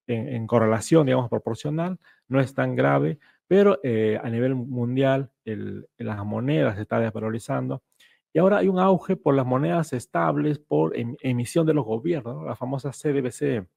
en, 0.08 0.48
correlación, 0.48 1.05
digamos, 1.05 1.29
proporcional, 1.29 2.00
no 2.27 2.39
es 2.39 2.53
tan 2.53 2.75
grave, 2.75 3.20
pero 3.48 3.79
eh, 3.84 4.20
a 4.22 4.29
nivel 4.29 4.55
mundial 4.55 5.31
las 5.98 6.25
monedas 6.25 6.75
se 6.75 6.81
están 6.84 7.03
desvalorizando. 7.03 7.84
Y 8.34 8.39
ahora 8.39 8.60
hay 8.60 8.67
un 8.67 8.79
auge 8.79 9.15
por 9.17 9.36
las 9.36 9.46
monedas 9.46 9.93
estables, 9.93 10.60
por 10.60 10.98
em, 10.98 11.15
emisión 11.22 11.65
de 11.65 11.74
los 11.74 11.86
gobiernos, 11.86 12.46
la 12.46 12.55
famosa 12.55 12.91
CDBC. 12.91 13.67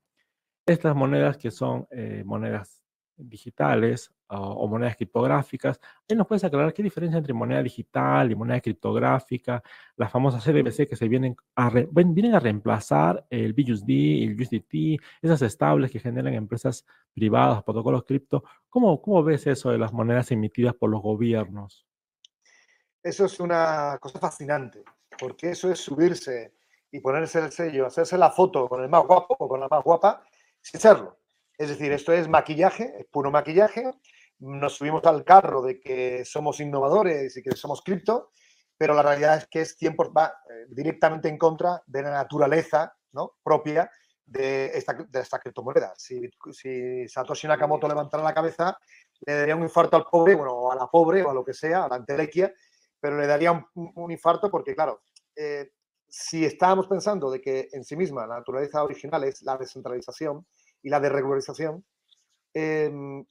Estas 0.67 0.95
monedas 0.95 1.37
que 1.37 1.51
son 1.51 1.87
eh, 1.91 2.23
monedas 2.25 2.83
digitales 3.17 4.13
o, 4.39 4.67
monedas 4.69 4.97
criptográficas. 4.97 5.81
Ahí 6.09 6.17
nos 6.17 6.27
puedes 6.27 6.45
aclarar 6.45 6.73
qué 6.73 6.83
diferencia 6.83 7.19
entre 7.19 7.33
moneda 7.33 7.63
digital 7.63 8.31
y 8.31 8.35
moneda 8.35 8.61
criptográfica, 8.61 9.63
las 9.97 10.11
famosas 10.11 10.45
CDBC 10.45 10.89
que 10.89 10.97
se 10.97 11.09
vienen 11.09 11.37
a, 11.57 11.71
vienen 11.71 12.35
a 12.35 12.41
reemplazar 12.41 13.27
el 13.31 13.53
BUSD, 13.53 13.91
el 14.25 14.41
USDT, 14.41 15.03
esas 15.23 15.43
estables 15.43 15.91
que 15.91 16.01
generan 16.01 16.35
empresas 16.35 16.85
privadas, 17.15 17.63
protocolos 17.63 18.05
cripto. 18.05 18.45
¿Cómo, 18.69 19.01
¿Cómo 19.01 19.23
ves 19.23 19.47
eso 19.47 19.71
de 19.71 19.79
las 19.79 19.93
monedas 19.93 20.31
emitidas 20.31 20.75
por 20.75 20.91
los 20.91 21.03
gobiernos? 21.03 21.87
Eso 23.03 23.27
es 23.27 23.39
una 23.39 23.99
cosa 24.01 24.19
fascinante, 24.19 24.83
porque 25.19 25.51
eso 25.51 25.71
es 25.71 25.79
subirse 25.79 26.55
y 26.91 27.01
ponerse 27.01 27.39
el 27.41 27.51
sello, 27.51 27.87
hacerse 27.87 28.17
la 28.17 28.31
foto 28.31 28.69
con 28.69 28.83
el 28.83 28.89
más 28.89 29.05
guapo 29.05 29.37
o 29.39 29.49
con 29.49 29.61
la 29.61 29.69
más 29.69 29.83
guapa, 29.83 30.23
sin 30.61 30.81
serlo. 30.81 31.19
Es 31.59 31.69
decir, 31.69 31.93
esto 31.93 32.13
es 32.13 32.29
maquillaje, 32.29 32.95
es 32.99 33.07
puro 33.07 33.31
maquillaje. 33.31 33.93
Nos 34.41 34.75
subimos 34.77 35.05
al 35.05 35.25
carro 35.25 35.63
de 35.63 35.81
que 35.81 36.25
somos 36.25 36.61
innovadores 36.61 37.37
y 37.37 37.43
que 37.43 37.53
somos 37.53 37.83
cripto, 37.83 38.31
pero 38.77 38.95
la 38.95 39.03
realidad 39.03 39.39
es 39.39 39.47
que 39.47 39.61
es 39.61 39.77
tiempo, 39.77 40.13
va 40.13 40.35
eh, 40.51 40.67
directamente 40.69 41.29
en 41.29 41.39
contra 41.39 41.83
de 41.87 42.03
la 42.03 42.11
naturaleza 42.11 42.97
propia 43.43 43.91
de 44.27 44.67
esta, 44.77 44.95
de 44.95 45.21
esta 45.21 45.39
criptomoneda. 45.39 45.95
Si, 45.97 46.29
si, 46.53 47.09
Satoshi 47.09 47.47
Nakamoto 47.47 47.87
levantara 47.87 48.23
la 48.23 48.35
cabeza, 48.35 48.77
le 49.25 49.35
daría 49.35 49.55
un 49.55 49.63
infarto 49.63 49.97
al 49.97 50.05
pobre, 50.05 50.35
bueno, 50.35 50.71
a 50.71 50.75
la 50.75 50.89
pobre, 50.89 51.23
o 51.23 51.31
a 51.31 51.35
lo 51.35 51.45
que 51.45 51.55
sea, 51.55 51.85
a 51.85 51.89
la 51.89 51.97
entelequia, 51.97 52.53
pero 52.99 53.17
le 53.17 53.27
daría 53.27 53.53
un, 53.53 54.11
infarto 54.11 54.51
porque, 54.51 54.75
claro, 54.75 55.03
eh, 55.37 55.71
si 56.09 56.45
estábamos 56.45 56.89
pensando 56.89 57.31
de 57.31 57.41
que 57.41 57.69
en 57.73 57.85
sí 57.85 57.97
misma 57.97 58.27
la 58.27 58.39
naturaleza 58.39 58.83
original 58.83 59.23
es 59.25 59.43
la 59.43 59.57
descentralización, 59.57 60.45
y 60.85 60.91
la 60.91 61.01
desregularización, 61.01 61.85
em, 62.53 63.25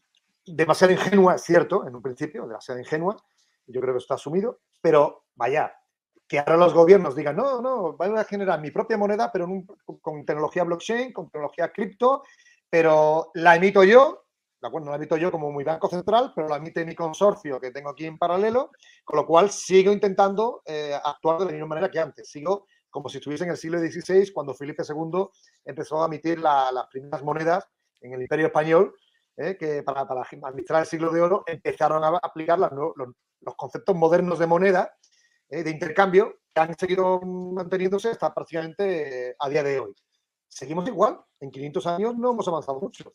demasiado 0.45 0.93
ingenua, 0.93 1.35
es 1.35 1.43
cierto, 1.43 1.87
en 1.87 1.95
un 1.95 2.01
principio, 2.01 2.47
demasiado 2.47 2.79
ingenua, 2.79 3.15
yo 3.67 3.81
creo 3.81 3.93
que 3.93 3.99
está 3.99 4.15
asumido, 4.15 4.59
pero 4.81 5.25
vaya, 5.35 5.73
que 6.27 6.39
ahora 6.39 6.57
los 6.57 6.73
gobiernos 6.73 7.15
digan, 7.15 7.35
no, 7.35 7.61
no, 7.61 7.93
voy 7.93 8.17
a 8.17 8.23
generar 8.23 8.59
mi 8.59 8.71
propia 8.71 8.97
moneda, 8.97 9.31
pero 9.31 9.47
con 10.01 10.25
tecnología 10.25 10.63
blockchain, 10.63 11.13
con 11.13 11.29
tecnología 11.29 11.71
cripto, 11.71 12.23
pero 12.69 13.31
la 13.35 13.55
emito 13.55 13.83
yo, 13.83 14.25
¿de 14.61 14.67
acuerdo? 14.67 14.85
No 14.85 14.91
la 14.91 14.97
emito 14.97 15.17
yo 15.17 15.31
como 15.31 15.51
mi 15.51 15.63
banco 15.63 15.87
central, 15.87 16.31
pero 16.35 16.47
la 16.47 16.57
emite 16.57 16.85
mi 16.85 16.95
consorcio 16.95 17.59
que 17.59 17.71
tengo 17.71 17.89
aquí 17.89 18.05
en 18.05 18.17
paralelo, 18.17 18.71
con 19.03 19.17
lo 19.17 19.25
cual 19.25 19.51
sigo 19.51 19.91
intentando 19.91 20.61
eh, 20.65 20.97
actuar 21.03 21.39
de 21.39 21.45
la 21.45 21.51
misma 21.51 21.67
manera 21.67 21.91
que 21.91 21.99
antes, 21.99 22.29
sigo 22.29 22.65
como 22.89 23.09
si 23.09 23.17
estuviese 23.17 23.43
en 23.43 23.49
el 23.49 23.57
siglo 23.57 23.79
XVI, 23.79 24.31
cuando 24.31 24.53
Felipe 24.53 24.83
II 24.87 25.27
empezó 25.65 26.01
a 26.01 26.05
emitir 26.05 26.39
las 26.39 26.87
primeras 26.91 27.23
monedas 27.23 27.67
en 28.01 28.13
el 28.13 28.21
Imperio 28.21 28.47
Español, 28.47 28.95
eh, 29.37 29.57
que 29.57 29.83
para, 29.83 30.01
administrar 30.01 30.81
el 30.81 30.87
siglo 30.87 31.11
de 31.11 31.21
oro 31.21 31.43
empezaron 31.47 32.03
a 32.03 32.19
aplicar 32.21 32.59
los, 32.59 32.71
conceptos 33.55 33.95
modernos 33.95 34.39
de 34.39 34.47
moneda, 34.47 34.95
eh, 35.49 35.63
de 35.63 35.71
intercambio, 35.71 36.39
que 36.53 36.61
han 36.61 36.77
seguido 36.77 37.19
manteniéndose 37.21 38.09
hasta 38.09 38.33
prácticamente 38.33 39.29
eh, 39.29 39.35
a 39.39 39.49
día 39.49 39.63
de 39.63 39.79
hoy. 39.79 39.93
Seguimos 40.47 40.87
igual, 40.87 41.19
en 41.39 41.51
500 41.51 41.87
años 41.87 42.17
no 42.17 42.31
hemos 42.31 42.47
avanzado 42.47 42.79
mucho. 42.79 43.13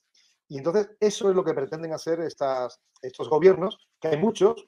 Y 0.48 0.58
entonces 0.58 0.90
eso 0.98 1.28
es 1.28 1.36
lo 1.36 1.44
que 1.44 1.54
pretenden 1.54 1.92
hacer 1.92 2.20
estas, 2.20 2.80
estos 3.02 3.28
gobiernos, 3.28 3.88
que 4.00 4.08
hay 4.08 4.16
muchos, 4.16 4.66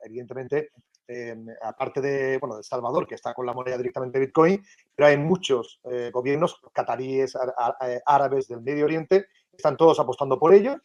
evidentemente 0.00 0.70
Em, 1.06 1.46
aparte 1.62 2.00
de, 2.00 2.38
bueno, 2.38 2.56
de 2.56 2.62
Salvador, 2.62 3.06
que 3.06 3.14
está 3.14 3.34
con 3.34 3.44
la 3.44 3.52
moneda 3.52 3.76
directamente 3.76 4.18
Bitcoin, 4.18 4.64
pero 4.94 5.08
hay 5.08 5.18
muchos 5.18 5.80
eh, 5.84 6.10
gobiernos 6.10 6.58
cataríes, 6.72 7.34
eh, 7.34 8.00
árabes 8.06 8.48
del 8.48 8.62
Medio 8.62 8.86
Oriente, 8.86 9.26
están 9.56 9.76
todos 9.76 9.98
apostando 9.98 10.38
por 10.38 10.54
ello. 10.54 10.80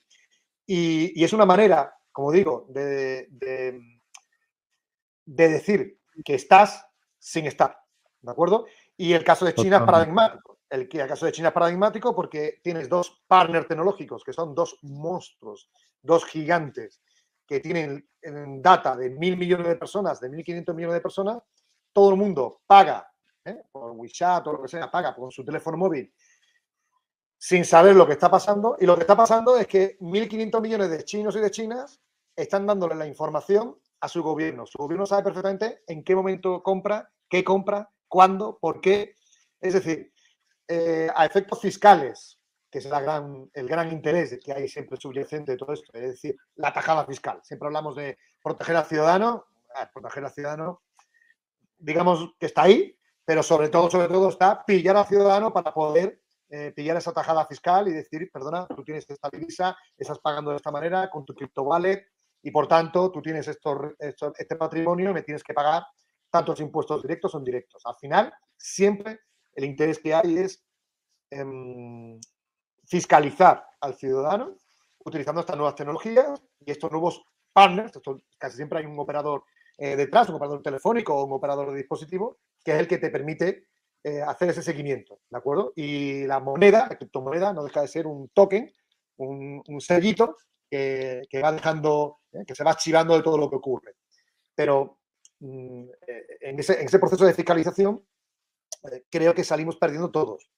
Y, 0.66 1.24
es 1.24 1.34
una 1.34 1.46
manera, 1.46 1.94
como 2.12 2.32
digo, 2.32 2.68
de, 2.70 3.28
de, 3.30 3.82
decir 5.26 6.00
que 6.24 6.36
estás 6.36 6.86
sin 7.18 7.46
estar, 7.46 7.78
¿de 8.22 8.32
acuerdo? 8.32 8.66
Y 8.96 9.14
el 9.14 9.24
caso 9.24 9.46
de 9.46 9.56
China 9.56 9.78
es 9.78 9.84
paradigmático. 9.84 10.60
El, 10.70 10.82
el, 10.92 11.08
caso 11.08 11.26
de 11.26 11.32
China 11.32 11.48
es 11.48 11.54
paradigmático 11.54 12.16
porque 12.16 12.60
tienes 12.62 12.88
dos 12.88 13.24
partners 13.28 13.68
tecnológicos 13.68 14.24
que 14.24 14.34
son 14.34 14.54
dos 14.54 14.78
monstruos, 14.84 15.72
dos 16.02 16.26
gigantes 16.26 17.02
que 17.48 17.60
tienen 17.60 18.08
data 18.62 18.96
de 18.96 19.10
mil 19.10 19.36
millones 19.36 19.68
de 19.68 19.76
personas, 19.76 20.20
de 20.20 20.30
1.500 20.30 20.76
millones 20.76 20.94
de 20.94 21.02
personas, 21.02 21.42
todo 21.92 22.12
el 22.12 22.16
mundo 22.16 22.62
paga, 22.68 23.12
¿eh? 23.44 23.64
por 23.72 23.92
WeChat 23.92 24.46
o 24.46 24.54
lo 24.54 24.62
que 24.62 24.68
sea, 24.68 24.92
paga 24.92 25.16
con 25.16 25.32
su 25.32 25.44
teléfono 25.44 25.78
móvil 25.78 26.14
sin 27.40 27.64
saber 27.64 27.96
lo 27.96 28.06
que 28.06 28.14
está 28.14 28.30
pasando. 28.30 28.76
Y 28.80 28.86
lo 28.86 28.96
que 28.96 29.02
está 29.02 29.16
pasando 29.16 29.58
es 29.58 29.66
que 29.66 29.98
1.500 30.00 30.62
millones 30.62 30.90
de 30.92 31.04
chinos 31.06 31.36
y 31.38 31.40
de 31.40 31.50
chinas 31.50 32.00
están 32.36 32.68
dándole 32.68 32.96
la 32.96 33.08
información 33.08 33.78
a 34.02 34.08
su 34.10 34.22
gobierno. 34.22 34.66
Su 34.66 34.78
gobierno 34.78 35.06
sabe 35.06 35.24
perfectamente 35.24 35.82
en 35.88 36.04
qué 36.04 36.16
momento 36.16 36.62
compra, 36.62 37.10
qué 37.30 37.44
compra, 37.44 37.90
cuándo, 38.08 38.60
por 38.60 38.82
qué. 38.82 39.16
Es 39.62 39.74
decir, 39.74 40.12
eh, 40.68 41.10
a 41.16 41.26
efectos 41.26 41.62
fiscales, 41.62 42.40
que 42.70 42.80
es 42.80 42.88
gran, 42.88 43.50
el 43.54 43.68
gran 43.68 43.92
interés 43.92 44.38
que 44.44 44.54
hay 44.54 44.68
siempre 44.68 44.98
subyacente 44.98 45.54
de 45.54 45.58
todo 45.58 45.74
esto, 45.74 45.92
es 45.94 46.02
decir, 46.02 46.38
la 46.56 46.74
tajada 46.74 47.06
fiscal. 47.06 47.40
Siempre 47.42 47.68
hablamos 47.68 47.96
de 47.96 48.18
proteger 48.44 48.76
al 48.76 48.86
ciudadano, 48.86 49.46
ah, 49.76 49.90
proteger 49.92 50.26
al 50.26 50.32
ciudadano, 50.32 50.82
digamos 51.78 52.34
que 52.38 52.46
está 52.46 52.64
ahí, 52.64 52.96
pero 53.26 53.44
sobre 53.44 53.70
todo, 53.70 53.90
sobre 53.90 54.10
todo 54.10 54.30
está 54.30 54.66
pillar 54.66 54.98
al 54.98 55.08
ciudadano 55.08 55.54
para 55.54 55.74
poder 55.74 56.22
eh, 56.50 56.72
pillar 56.76 56.98
esa 56.98 57.14
tajada 57.14 57.46
fiscal 57.46 57.88
y 57.88 57.94
decir, 57.94 58.30
perdona, 58.32 58.68
tú 58.68 58.84
tienes 58.84 59.10
esta 59.10 59.30
divisa, 59.30 59.78
estás 59.98 60.20
pagando 60.20 60.52
de 60.52 60.58
esta 60.58 60.72
manera 60.72 61.10
con 61.10 61.26
tu 61.26 61.34
cripto 61.34 61.64
wallet 61.64 62.08
y 62.42 62.52
por 62.52 62.68
tanto 62.68 63.12
tú 63.12 63.22
tienes 63.22 63.48
esto, 63.48 63.94
este 64.00 64.56
patrimonio 64.56 65.12
y 65.12 65.14
me 65.14 65.22
tienes 65.22 65.44
que 65.44 65.54
pagar 65.54 65.84
tantos 66.30 66.60
impuestos 66.60 67.02
directos 67.02 67.36
o 67.36 67.38
indirectos. 67.38 67.86
Al 67.86 67.96
final, 67.96 68.34
siempre 68.58 69.20
el 69.54 69.66
interés 69.66 70.00
que 70.00 70.14
hay 70.14 70.38
es 70.38 70.64
em, 71.30 72.20
fiscalizar 72.86 73.66
al 73.82 73.96
ciudadano 73.96 74.56
utilizando 75.06 75.42
estas 75.42 75.56
nuevas 75.56 75.76
tecnologías 75.76 76.42
y 76.66 76.72
estos 76.72 76.92
nuevos 76.92 77.24
partners, 77.54 77.92
casi 78.38 78.58
siempre 78.58 78.80
hay 78.80 78.86
un 78.86 79.00
operador 79.00 79.44
eh, 79.78 79.96
detrás, 79.96 80.30
un 80.30 80.36
operador 80.36 80.62
telefónico 80.62 81.16
o 81.16 81.26
un 81.26 81.34
operador 81.34 81.72
de 81.72 81.78
dispositivo, 81.78 82.38
que 82.64 82.72
es 82.72 82.80
el 82.80 82.88
que 82.88 82.98
te 82.98 83.10
permite 83.10 83.68
eh, 84.04 84.22
hacer 84.22 84.50
ese 84.50 84.64
seguimiento, 84.64 85.20
¿de 85.30 85.38
acuerdo? 85.38 85.74
Y 85.76 86.26
la 86.26 86.40
moneda, 86.40 86.88
la 86.90 86.98
criptomoneda, 86.98 87.54
no 87.54 87.64
deja 87.64 87.82
de 87.82 87.88
ser 87.88 88.08
un 88.08 88.30
token, 88.30 88.72
un, 89.18 89.82
sellito 89.82 90.38
que, 90.70 91.28
va 91.44 91.52
dejando, 91.52 92.20
eh, 92.32 92.46
que 92.48 92.56
se 92.56 92.64
va 92.64 92.72
archivando 92.72 93.18
de 93.18 93.24
todo 93.24 93.38
lo 93.38 93.50
que 93.50 93.58
ocurre. 93.58 93.96
Pero 94.56 95.00
mm, 95.40 95.84
en, 96.42 96.60
ese, 96.60 96.80
en, 96.80 96.86
ese, 96.86 97.00
proceso 97.00 97.26
de 97.26 97.34
fiscalización 97.34 98.06
creo 99.10 99.34
que 99.34 99.44
salimos 99.44 99.76
perdiendo 99.76 100.10
todos, 100.10 100.50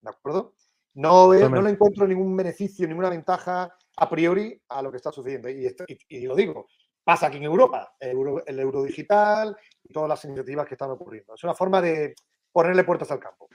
¿de 0.00 0.10
acuerdo? 0.10 0.54
No, 0.94 1.34
no 1.34 1.62
le 1.62 1.70
encuentro 1.70 2.06
ningún 2.06 2.34
beneficio, 2.36 2.86
ninguna 2.86 3.10
ventaja 3.10 3.76
a 3.96 4.08
priori 4.08 4.62
a 4.68 4.80
lo 4.80 4.90
que 4.90 4.96
está 4.96 5.12
sucediendo. 5.12 5.48
Y, 5.50 5.76
y, 6.08 6.20
lo 6.22 6.34
digo, 6.34 6.68
pasa 7.04 7.26
aquí 7.26 7.38
en 7.38 7.44
Europa, 7.44 7.94
el 8.00 8.10
euro, 8.10 8.46
el 8.46 8.58
euro, 8.58 8.82
digital 8.82 9.56
y 9.82 9.92
todas 9.92 10.08
las 10.08 10.24
iniciativas 10.24 10.66
que 10.66 10.74
están 10.74 10.90
ocurriendo. 10.90 11.34
Es 11.34 11.44
una 11.44 11.54
forma 11.54 11.82
de 11.82 12.14
ponerle 12.56 12.84
puertas 12.84 13.10
al 13.10 13.20
campo. 13.20 13.50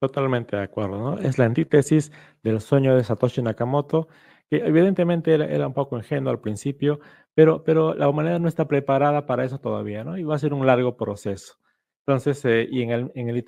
Totalmente 0.00 0.56
de 0.56 0.62
acuerdo, 0.62 0.98
¿no? 0.98 1.18
Es 1.20 1.38
la 1.38 1.44
antítesis 1.44 2.10
del 2.42 2.60
sueño 2.60 2.96
de 2.96 3.04
Satoshi 3.04 3.40
Nakamoto, 3.42 4.08
que 4.50 4.56
evidentemente 4.56 5.32
era, 5.32 5.64
un 5.68 5.72
poco 5.72 5.96
ingenuo 5.96 6.32
al 6.32 6.40
principio, 6.40 6.98
pero, 7.32 7.62
pero 7.62 7.94
la 7.94 8.08
humanidad 8.08 8.40
no 8.40 8.48
está 8.48 8.66
preparada 8.66 9.24
para 9.24 9.44
eso 9.44 9.60
todavía, 9.60 10.02
¿no? 10.02 10.18
Y 10.18 10.24
va 10.24 10.34
a 10.34 10.38
ser 10.40 10.52
un 10.52 10.66
largo 10.66 10.96
proceso. 10.96 11.58
Entonces, 12.04 12.44
eh, 12.44 12.66
y 12.68 12.82
en 12.82 12.90
el, 12.90 13.12
en 13.14 13.28
el 13.28 13.44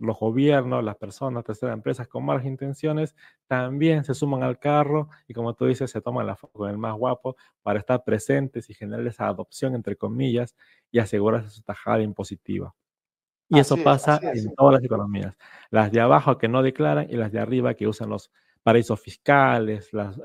los 0.00 0.18
gobiernos, 0.18 0.82
las 0.82 0.96
personas, 0.96 1.44
terceras 1.44 1.74
empresas 1.74 2.08
con 2.08 2.24
malas 2.24 2.44
intenciones 2.44 3.14
también 3.46 4.02
se 4.02 4.14
suman 4.14 4.42
al 4.42 4.58
carro 4.58 5.10
y 5.28 5.34
como 5.34 5.54
tú 5.54 5.66
dices, 5.66 5.92
se 5.92 6.00
toman 6.00 6.26
la 6.26 6.34
foto 6.34 6.58
con 6.58 6.70
el 6.70 6.78
más 6.78 6.96
guapo 6.96 7.36
para 7.62 7.78
estar 7.78 8.02
presentes 8.02 8.68
y 8.68 8.74
generar 8.74 9.06
esa 9.06 9.28
adopción, 9.28 9.76
entre 9.76 9.94
comillas, 9.94 10.56
y 10.90 10.98
asegurarse 10.98 11.50
su 11.50 11.62
tajada 11.62 12.02
impositiva. 12.02 12.74
Y 13.48 13.58
eso 13.58 13.76
pasa 13.82 14.20
en 14.22 14.54
todas 14.54 14.74
las 14.74 14.84
economías. 14.84 15.36
Las 15.70 15.92
de 15.92 16.00
abajo 16.00 16.36
que 16.38 16.48
no 16.48 16.62
declaran 16.62 17.06
y 17.08 17.16
las 17.16 17.30
de 17.32 17.38
arriba 17.38 17.74
que 17.74 17.86
usan 17.86 18.10
los 18.10 18.30
paraísos 18.66 19.00
fiscales, 19.00 19.92
las, 19.92 20.18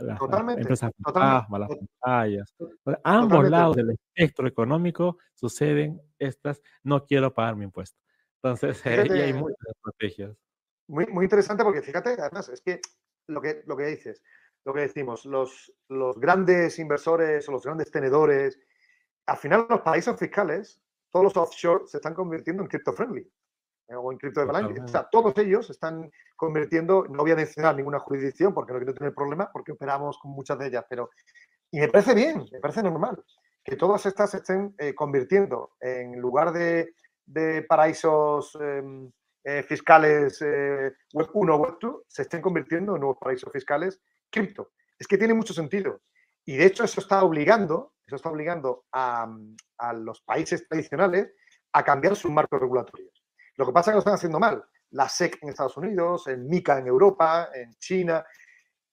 empresas 0.58 0.92
fantasma, 1.04 1.60
las 1.60 1.70
pantallas. 1.70 2.56
ambos 3.04 3.48
lados 3.48 3.76
del 3.76 3.92
espectro 3.92 4.48
económico 4.48 5.20
suceden 5.36 6.02
estas, 6.18 6.60
no 6.82 7.06
quiero 7.06 7.32
pagar 7.32 7.56
mi 7.56 7.66
impuesto. 7.66 8.00
Entonces, 8.42 8.82
y 9.16 9.20
hay 9.20 9.34
muchas 9.34 9.60
estrategias. 9.68 10.36
Muy, 10.88 11.06
muy 11.06 11.26
interesante 11.26 11.64
porque 11.64 11.84
fíjate, 11.84 12.16
además, 12.20 12.50
es 12.50 12.62
que 12.62 12.82
lo 13.28 13.42
que, 13.42 13.62
lo 13.68 13.78
que 13.78 13.86
dices, 13.86 14.24
lo 14.66 14.74
que 14.74 14.82
decimos, 14.82 15.26
los, 15.26 15.72
los 15.88 16.20
grandes 16.20 16.80
inversores 16.80 17.48
o 17.48 17.52
los 17.52 17.64
grandes 17.64 17.92
tenedores, 17.92 18.60
al 19.28 19.38
final 19.38 19.68
los 19.70 19.82
paraísos 19.82 20.18
fiscales, 20.18 20.82
todos 21.12 21.26
los 21.26 21.38
offshore 21.38 21.84
se 21.88 21.98
están 21.98 22.14
convirtiendo 22.14 22.64
en 22.64 22.70
crypto-friendly 22.70 23.22
eh, 23.88 23.96
o 23.96 24.12
en 24.12 24.18
cripto 24.18 24.46
de 24.46 24.82
O 24.82 24.88
sea, 24.88 25.08
todos 25.12 25.38
ellos 25.38 25.70
están 25.70 26.10
convirtiendo, 26.36 27.06
no 27.10 27.24
voy 27.24 27.32
a 27.32 27.36
mencionar 27.36 27.76
ninguna 27.76 28.00
jurisdicción 28.00 28.54
porque 28.54 28.74
no 28.74 28.80
quiero 28.80 28.94
tener 28.94 29.14
problemas, 29.14 29.50
porque 29.52 29.74
operamos 29.74 30.18
con 30.18 30.32
muchas 30.32 30.58
de 30.58 30.68
ellas, 30.68 30.86
pero 30.90 31.10
y 31.72 31.80
me 31.80 31.88
parece 31.88 32.14
bien, 32.14 32.46
me 32.52 32.60
parece 32.60 32.84
normal 32.84 33.24
que 33.64 33.76
todas 33.76 34.06
estas 34.06 34.32
se 34.32 34.38
estén 34.38 34.74
eh, 34.78 34.96
convirtiendo 34.96 35.74
en 35.80 36.20
lugar 36.20 36.52
de, 36.52 36.96
de 37.26 37.62
paraísos 37.62 38.58
em, 38.60 39.12
eh, 39.44 39.64
fiscales 39.64 40.42
Web 41.14 41.30
1 41.34 41.56
o 41.56 41.58
Web 41.58 41.78
2, 41.80 41.96
se 42.08 42.24
estén 42.24 42.42
convirtiendo 42.42 42.96
en 42.96 43.02
nuevos 43.02 43.18
paraísos 43.20 43.52
fiscales 43.52 44.02
cripto. 44.30 44.72
Es 44.98 45.08
que 45.08 45.18
tiene 45.18 45.34
mucho 45.34 45.54
sentido. 45.54 46.02
Y 46.46 46.58
de 46.58 46.66
hecho 46.66 46.84
eso 46.84 47.02
está 47.02 47.24
obligando, 47.24 47.94
eso 48.12 48.18
está 48.18 48.30
obligando 48.30 48.84
a, 48.92 49.26
a 49.78 49.94
los 49.94 50.22
países 50.22 50.68
tradicionales 50.68 51.32
a 51.72 51.84
cambiar 51.84 52.18
sus 52.18 52.30
marcos 52.30 52.60
regulatorios. 52.60 53.24
Lo 53.56 53.66
que 53.66 53.72
pasa 53.72 53.92
es 53.92 53.94
que 53.94 53.96
lo 53.96 54.00
están 54.00 54.16
haciendo 54.16 54.40
mal. 54.40 54.62
La 54.90 55.08
SEC 55.08 55.38
en 55.42 55.50
Estados 55.50 55.78
Unidos, 55.78 56.28
el 56.28 56.40
MICA 56.40 56.80
en 56.80 56.88
Europa, 56.88 57.50
en 57.54 57.74
China. 57.76 58.26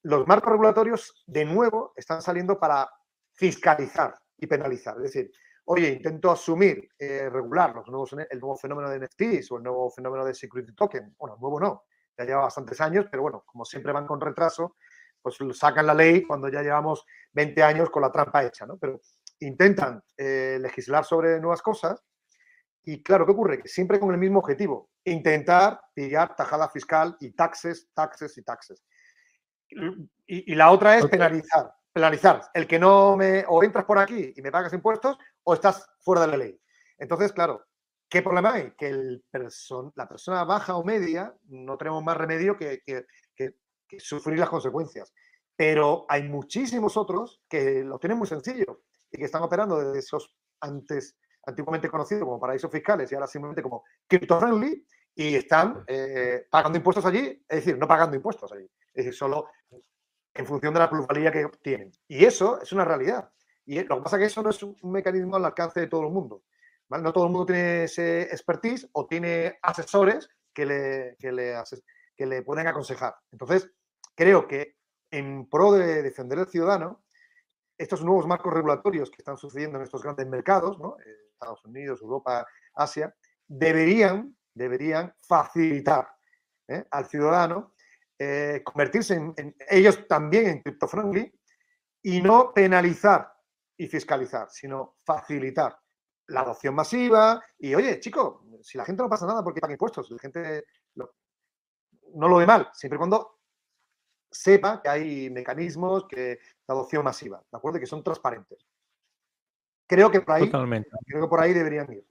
Los 0.04 0.24
marcos 0.28 0.52
regulatorios, 0.52 1.24
de 1.26 1.44
nuevo, 1.44 1.92
están 1.96 2.22
saliendo 2.22 2.61
para 2.61 2.88
fiscalizar 3.33 4.14
y 4.37 4.46
penalizar. 4.46 4.96
Es 4.98 5.14
decir, 5.14 5.33
oye, 5.64 5.88
intento 5.88 6.31
asumir, 6.31 6.88
eh, 6.96 7.28
regular 7.28 7.74
los 7.74 7.88
nuevos, 7.88 8.12
el 8.12 8.38
nuevo 8.38 8.57
fenómeno 8.57 8.88
de 8.88 9.00
NFTs 9.00 9.50
o 9.50 9.57
el 9.57 9.64
nuevo 9.64 9.90
fenómeno 9.90 10.24
de 10.24 10.35
security 10.35 10.74
token. 10.74 11.16
Bueno, 11.18 11.37
nuevo 11.40 11.59
no, 11.59 11.83
ya 12.16 12.24
lleva 12.24 12.42
bastantes 12.42 12.81
años, 12.81 13.07
pero 13.11 13.22
bueno, 13.24 13.42
como 13.44 13.64
siempre 13.64 13.92
van 13.92 14.07
con 14.07 14.20
retraso, 14.20 14.76
pues 15.20 15.37
sacan 15.52 15.87
la 15.87 15.94
ley 15.94 16.22
cuando 16.22 16.48
ya 16.48 16.62
llevamos 16.62 17.04
20 17.33 17.62
años 17.62 17.90
con 17.90 18.02
la 18.02 18.12
trampa 18.12 18.44
hecha, 18.44 18.66
¿no? 18.66 18.76
Pero 18.78 19.00
intentan 19.40 20.02
eh, 20.16 20.59
legislar 20.61 21.04
sobre 21.04 21.40
nuevas 21.40 21.62
cosas 21.62 22.02
y 22.85 23.02
claro, 23.02 23.26
¿qué 23.26 23.33
ocurre? 23.33 23.61
Que 23.61 23.68
siempre 23.68 24.00
con 24.00 24.12
el 24.12 24.18
mismo 24.18 24.38
objetivo, 24.38 24.90
intentar 25.04 25.81
pillar 25.92 26.35
tajada 26.35 26.68
fiscal 26.70 27.16
y 27.20 27.33
taxes, 27.33 27.90
taxes 27.92 28.38
y 28.38 28.42
taxes. 28.42 28.83
Y, 30.26 30.54
la 30.54 30.70
otra 30.70 30.96
es 30.96 31.07
penalizar, 31.07 31.70
penalizar. 31.92 32.40
El 32.54 32.66
que 32.66 32.78
no 32.78 33.14
me, 33.14 33.44
o 33.46 33.62
entras 33.62 33.85
por 33.85 33.98
aquí 33.98 34.33
y 34.35 34.40
me 34.40 34.50
pagas 34.50 34.72
impuestos 34.72 35.18
o 35.44 35.52
estás 35.52 35.87
fuera 36.00 36.22
de 36.22 36.28
la 36.28 36.37
ley. 36.38 36.59
Entonces, 36.96 37.33
claro, 37.33 37.62
¿qué 38.09 38.22
problema 38.22 38.54
hay? 38.54 38.72
Que 38.72 38.88
el 38.88 39.24
la 39.94 40.09
persona 40.09 40.44
baja 40.44 40.76
o 40.76 40.83
media 40.83 41.35
no 41.48 41.76
tenemos 41.76 42.02
más 42.02 42.16
remedio 42.16 42.57
que, 42.57 42.83
que, 42.87 43.04
sufrir 43.98 44.38
las 44.38 44.48
consecuencias. 44.48 45.12
Pero 45.57 46.07
hay 46.09 46.22
muchísimos 46.22 46.96
otros 46.96 47.42
que 47.48 47.83
lo 47.83 47.98
tienen 47.98 48.18
muy 48.18 48.27
sencillo 48.27 48.83
y 49.11 49.18
que 49.18 49.24
están 49.24 49.42
operando 49.42 49.79
desde 49.79 49.98
esos 49.98 50.37
antes 50.61 51.16
antiguamente 51.46 51.88
conocidos 51.88 52.24
como 52.24 52.38
paraísos 52.38 52.70
fiscales 52.70 53.11
y 53.11 53.14
ahora 53.14 53.27
simplemente 53.27 53.62
como 53.62 53.85
crypto-friendly 54.07 54.87
y 55.14 55.35
están 55.35 55.83
eh, 55.87 56.46
pagando 56.51 56.79
impuestos 56.79 57.05
allí, 57.07 57.44
es 57.48 57.57
decir, 57.57 57.79
no 57.79 57.88
pagando 57.88 58.14
impuestos 58.16 58.53
allí, 58.53 58.64
es 58.64 59.05
decir, 59.05 59.14
solo 59.14 59.48
en 60.35 60.46
función 60.46 60.72
de 60.74 60.81
la 60.81 60.90
plusvalía 60.90 61.33
que 61.33 61.48
tienen. 61.62 61.90
Y 62.07 62.24
eso 62.24 62.61
es 62.61 62.72
una 62.72 62.85
realidad. 62.85 63.31
Y 63.66 63.83
lo 63.83 63.96
que 63.96 64.03
pasa 64.03 64.16
es 64.16 64.20
que 64.20 64.27
eso 64.27 64.42
no 64.42 64.51
es 64.51 64.62
un 64.62 64.92
mecanismo 64.92 65.37
al 65.37 65.44
alcance 65.44 65.81
de 65.81 65.88
todo 65.88 66.03
el 66.03 66.12
mundo. 66.12 66.44
No 66.88 67.12
todo 67.12 67.24
el 67.24 67.31
mundo 67.31 67.46
tiene 67.46 67.85
ese 67.85 68.22
expertise 68.22 68.88
o 68.92 69.07
tiene 69.07 69.59
asesores 69.62 70.31
que 70.55 70.64
le, 70.64 71.16
que 71.18 71.33
le, 71.33 71.55
que 72.16 72.27
le 72.27 72.42
pueden 72.42 72.66
aconsejar. 72.66 73.14
Entonces, 73.31 73.70
creo 74.18 74.48
que 74.48 74.76
en 75.12 75.48
pro 75.48 75.70
de 75.70 76.02
defender 76.02 76.40
al 76.40 76.48
ciudadano, 76.48 77.04
estos 77.78 78.02
nuevos 78.02 78.26
marcos 78.26 78.52
regulatorios 78.52 79.12
que 79.12 79.18
están 79.18 79.37
sucediendo 79.37 79.78
en 79.78 79.85
estos 79.85 80.02
grandes 80.02 80.26
mercados. 80.26 80.76
Eh, 81.07 81.11
Estados 81.31 81.64
Unidos, 81.64 82.02
Europa, 82.02 82.44
Asia, 82.74 83.14
deberían, 83.46 84.37
deberían 84.52 85.14
facilitar 85.20 86.09
¿eh? 86.66 86.85
al 86.90 87.07
ciudadano 87.07 87.74
eh, 88.18 88.61
convertirse 88.64 89.14
en, 89.14 89.54
ellos 89.70 90.09
también 90.09 90.48
en 90.48 90.62
cripto-friendly 90.62 91.33
y 92.02 92.20
no 92.20 92.52
penalizar 92.52 93.33
y 93.76 93.87
fiscalizar, 93.87 94.48
sino 94.50 94.96
facilitar 95.04 95.78
la 96.26 96.40
adopción 96.40 96.74
masiva 96.74 97.40
y, 97.57 97.72
oye, 97.72 98.00
chico, 98.00 98.44
si 98.62 98.76
la 98.76 98.85
gente 98.85 99.00
no 99.00 99.09
pasa 99.09 99.26
nada 99.26 99.44
porque 99.44 99.61
paga 99.61 99.74
impuestos, 99.74 100.11
la 100.11 100.18
gente 100.18 100.64
no 100.96 102.28
lo 102.28 102.37
ve 102.37 102.46
mal, 102.46 102.68
siempre 102.72 102.96
y 102.96 102.98
cuando 102.98 103.38
sepa 104.31 104.81
que 104.83 104.88
hay 104.88 105.31
mecanismos 105.31 106.07
que, 106.07 106.17
de 106.17 106.41
adopción 106.67 107.05
masiva, 107.05 107.43
¿de 107.51 107.57
acuerdo? 107.57 107.81
Que 107.81 107.87
son 107.87 108.03
transparentes. 108.03 108.67
Creo 109.87 110.11
que 110.11 110.21
por 110.21 110.35
ahí, 110.35 110.47
Totalmente. 110.47 110.91
Creo 111.07 111.23
que 111.23 111.29
por 111.29 111.41
ahí 111.41 111.55
deberían 111.55 111.91
ir. 111.93 112.05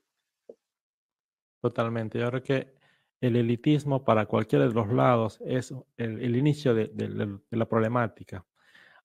Totalmente. 1.62 2.20
Yo 2.20 2.28
creo 2.30 2.44
que 2.44 2.74
el 3.22 3.36
elitismo 3.36 4.04
para 4.04 4.26
cualquiera 4.26 4.68
de 4.68 4.74
los 4.74 4.92
lados 4.92 5.40
es 5.46 5.74
el, 5.98 6.36
inicio 6.36 6.74
de, 6.74 7.40
la 7.52 7.66
problemática. 7.66 8.46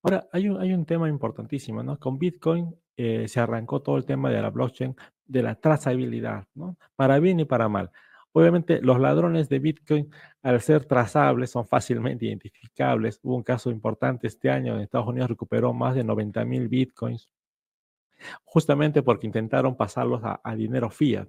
Ahora, 0.02 0.28
hay 0.32 0.48
un, 0.48 0.60
hay 0.60 0.72
un 0.72 0.84
tema 0.84 1.08
importantísimo, 1.08 1.82
¿no? 1.82 1.98
Con 1.98 2.18
Bitcoin 2.18 2.74
eh, 2.96 3.26
se 3.28 3.40
arrancó 3.40 3.80
todo 3.80 3.96
el 3.96 4.04
tema 4.04 4.30
de 4.30 4.42
la 4.42 4.50
blockchain, 4.50 4.94
de 5.24 5.42
la 5.42 5.54
trazabilidad, 5.54 6.46
¿no? 6.54 6.76
Para 6.96 7.18
bien 7.20 7.40
y 7.40 7.44
para 7.44 7.68
mal. 7.68 7.90
Obviamente, 8.32 8.80
los 8.80 8.98
ladrones 8.98 9.48
de 9.48 9.58
Bitcoin, 9.58 10.10
al 10.42 10.60
ser 10.60 10.84
trazables, 10.86 11.50
son 11.50 11.66
fácilmente 11.66 12.26
identificables. 12.26 13.20
Hubo 13.22 13.36
un 13.36 13.42
caso 13.42 13.70
importante 13.70 14.26
este 14.26 14.50
año 14.50 14.74
en 14.74 14.80
Estados 14.82 15.08
Unidos, 15.08 15.30
recuperó 15.30 15.72
más 15.72 15.94
de 15.94 16.04
90 16.04 16.44
mil 16.44 16.68
Bitcoins 16.68 17.28
justamente 18.44 19.02
porque 19.02 19.26
intentaron 19.26 19.76
pasarlos 19.76 20.20
a, 20.22 20.54
dinero 20.56 20.90
fiat. 20.90 21.28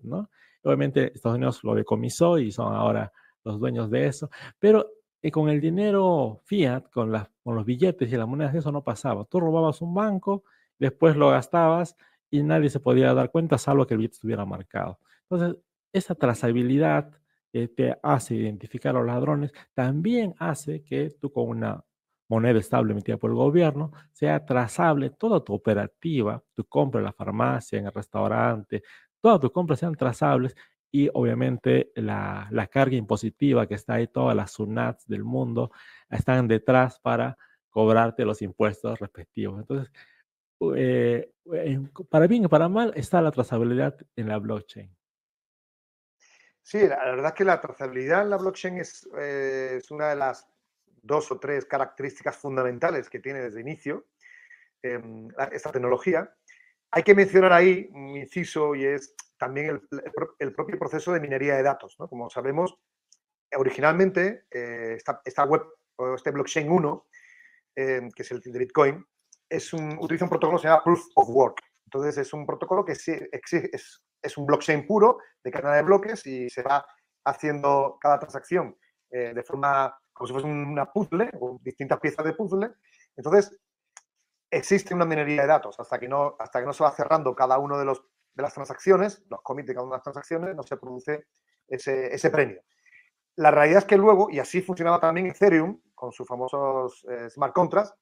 Obviamente 0.64 1.12
Estados 1.14 1.38
Unidos 1.38 1.64
lo 1.64 1.76
decomisó 1.76 2.38
y 2.38 2.52
son 2.52 2.74
ahora 2.74 3.12
los 3.44 3.60
dueños 3.60 3.90
de 3.90 4.08
eso, 4.08 4.30
pero 4.58 4.88
eh, 5.22 5.32
con 5.32 5.50
el 5.50 5.60
dinero 5.60 6.42
fiat, 6.46 6.90
con, 6.90 7.12
con 7.44 7.56
los 7.56 7.66
billetes 7.66 8.12
y 8.12 8.16
las 8.16 8.28
monedas, 8.28 8.56
eso 8.56 8.72
no 8.72 8.84
pasaba. 8.84 9.26
Tú 9.26 9.40
robabas 9.40 9.82
un 9.82 9.94
banco, 9.94 10.44
después 10.80 11.16
lo 11.18 11.30
gastabas 11.30 11.98
y 12.30 12.42
nadie 12.44 12.70
se 12.70 12.80
podía 12.80 13.14
dar 13.14 13.32
cuenta 13.32 13.58
salvo 13.58 13.86
que 13.86 13.96
el 13.96 14.00
billete 14.00 14.16
estuviera 14.16 14.46
marcado. 14.46 15.00
Entonces, 15.30 15.62
esa 15.94 16.16
trazabilidad 16.16 17.12
que 17.52 17.68
te 17.68 17.98
hace 18.02 18.36
identificar 18.36 18.96
a 18.96 19.00
los 19.00 19.08
ladrones 19.08 19.54
también 19.74 20.34
hace 20.40 20.84
que 20.84 21.12
tú 21.22 21.32
con 21.32 21.50
una 21.50 21.84
moneda 22.28 22.60
estable 22.60 22.94
emitida 22.94 23.18
por 23.18 23.30
el 23.30 23.36
gobierno, 23.36 23.92
sea 24.12 24.44
trazable 24.44 25.12
toda 25.12 25.44
tu 25.44 25.54
operativa, 25.54 26.44
tu 26.56 26.66
compra 26.66 27.00
en 27.00 27.06
la 27.06 27.14
farmacia, 27.14 27.78
en 27.78 27.86
el 27.86 27.94
restaurante, 27.94 28.82
todas 29.22 29.40
tus 29.40 29.52
compras 29.52 29.80
sean 29.80 29.96
trazables 29.96 30.56
y 30.92 31.10
obviamente 31.14 31.92
la, 31.96 32.50
carga 32.72 32.96
impositiva 32.96 33.68
que 33.68 33.76
está 33.76 33.96
ahí, 33.96 34.08
todas 34.08 34.36
las 34.36 34.52
SUNATs 34.52 35.08
del 35.08 35.24
mundo 35.24 35.72
están 36.10 36.48
detrás 36.48 37.00
para 37.00 37.38
cobrarte 37.70 38.26
los 38.26 38.42
impuestos 38.42 39.00
respectivos. 39.00 39.60
Entonces, 39.60 39.92
eh, 40.76 41.32
para 42.10 42.28
bien 42.28 42.46
y 42.46 42.48
para 42.48 42.70
mal 42.70 42.94
está 42.96 43.22
la 43.22 43.32
trazabilidad 43.32 43.96
en 44.16 44.28
la 44.28 44.38
blockchain. 44.38 44.90
Sí, 46.64 46.88
la, 46.88 46.96
verdad 47.04 47.28
es 47.28 47.34
que 47.34 47.44
la 47.44 47.60
trazabilidad 47.60 48.22
en 48.22 48.30
la 48.30 48.38
blockchain 48.38 48.78
es, 48.78 49.08
eh, 49.18 49.76
es 49.78 49.92
una 49.92 50.10
de 50.10 50.16
las 50.16 50.48
dos 51.02 51.30
o 51.32 51.40
tres 51.40 51.66
características 51.66 52.38
fundamentales 52.38 53.10
que 53.10 53.20
tiene 53.20 53.42
desde 53.42 53.60
inicio 53.60 54.08
em, 54.82 55.28
esta 55.52 55.72
tecnología. 55.72 56.34
Hay 56.92 57.04
que 57.04 57.14
mencionar 57.14 57.52
ahí 57.52 57.90
un 57.92 58.16
inciso 58.16 58.76
y 58.76 58.86
es 58.86 59.14
también 59.38 59.82
el, 60.40 60.54
propio 60.54 60.80
proceso 60.80 61.12
de 61.12 61.20
minería 61.20 61.56
de 61.56 61.64
datos. 61.64 61.98
Como 61.98 62.30
sabemos, 62.30 62.80
originalmente 63.58 64.46
eh, 64.50 64.98
esta, 65.26 65.44
web 65.44 65.64
o 65.98 66.16
este 66.16 66.32
blockchain 66.32 66.72
1, 66.72 67.08
em, 67.76 68.10
que 68.12 68.24
es 68.24 68.32
el 68.32 68.40
de 68.40 68.60
Bitcoin, 68.60 69.06
es 69.50 69.74
un, 69.74 69.98
utiliza 70.00 70.26
un 70.26 70.30
protocolo 70.30 70.58
que 70.58 70.62
se 70.62 70.68
llama 70.70 70.84
Proof 70.84 71.08
of 71.16 71.30
Work. 71.30 71.62
Entonces 71.86 72.18
es 72.20 72.34
un 72.34 72.46
protocolo 72.46 72.86
que 72.86 72.94
es, 72.94 73.08
es, 73.08 74.04
un 74.38 74.46
blockchain 74.46 74.86
puro 74.88 75.20
de 75.44 75.52
cadena 75.52 75.76
de 75.76 75.84
bloques 75.84 76.26
y 76.26 76.50
se 76.50 76.64
va 76.64 76.86
haciendo 77.26 77.98
cada 78.00 78.20
transacción 78.20 78.78
eh, 79.10 79.34
de 79.34 79.44
forma 79.44 79.98
como 80.12 80.28
si 80.28 80.34
fuese 80.34 80.48
una 80.48 80.92
puzzle 80.92 81.32
o 81.40 81.60
distintas 81.62 82.00
piezas 82.00 82.26
de 82.26 82.34
puzzle. 82.34 82.72
Entonces, 83.16 83.56
existe 84.50 84.94
una 84.94 85.06
minería 85.06 85.42
de 85.42 85.48
datos. 85.48 85.80
Hasta 85.80 86.00
que 86.00 86.08
no, 86.08 86.36
hasta 86.40 86.60
que 86.60 86.66
no 86.66 86.74
se 86.74 86.84
va 86.84 86.92
cerrando 86.92 87.36
cada 87.36 87.58
uno 87.58 87.78
de, 87.78 87.86
los, 87.86 88.04
de 88.34 88.44
las 88.44 88.54
transacciones, 88.54 89.24
los 89.30 89.42
commits 89.42 89.68
de 89.68 89.74
cada 89.74 89.86
una 89.86 89.96
de 89.96 89.98
las 89.98 90.04
transacciones, 90.04 90.56
no 90.56 90.64
se 90.64 90.78
produce 90.78 91.26
ese, 91.68 92.14
ese 92.14 92.30
premio. 92.30 92.62
La 93.36 93.50
realidad 93.50 93.80
es 93.80 93.86
que 93.86 93.98
luego, 93.98 94.30
y 94.30 94.40
así 94.40 94.62
funcionaba 94.62 95.00
también 95.00 95.28
Ethereum, 95.28 95.82
con 95.96 96.12
sus 96.12 96.28
famosos 96.28 97.04
eh, 97.10 97.30
smart 97.30 97.54
contracts, 97.54 97.96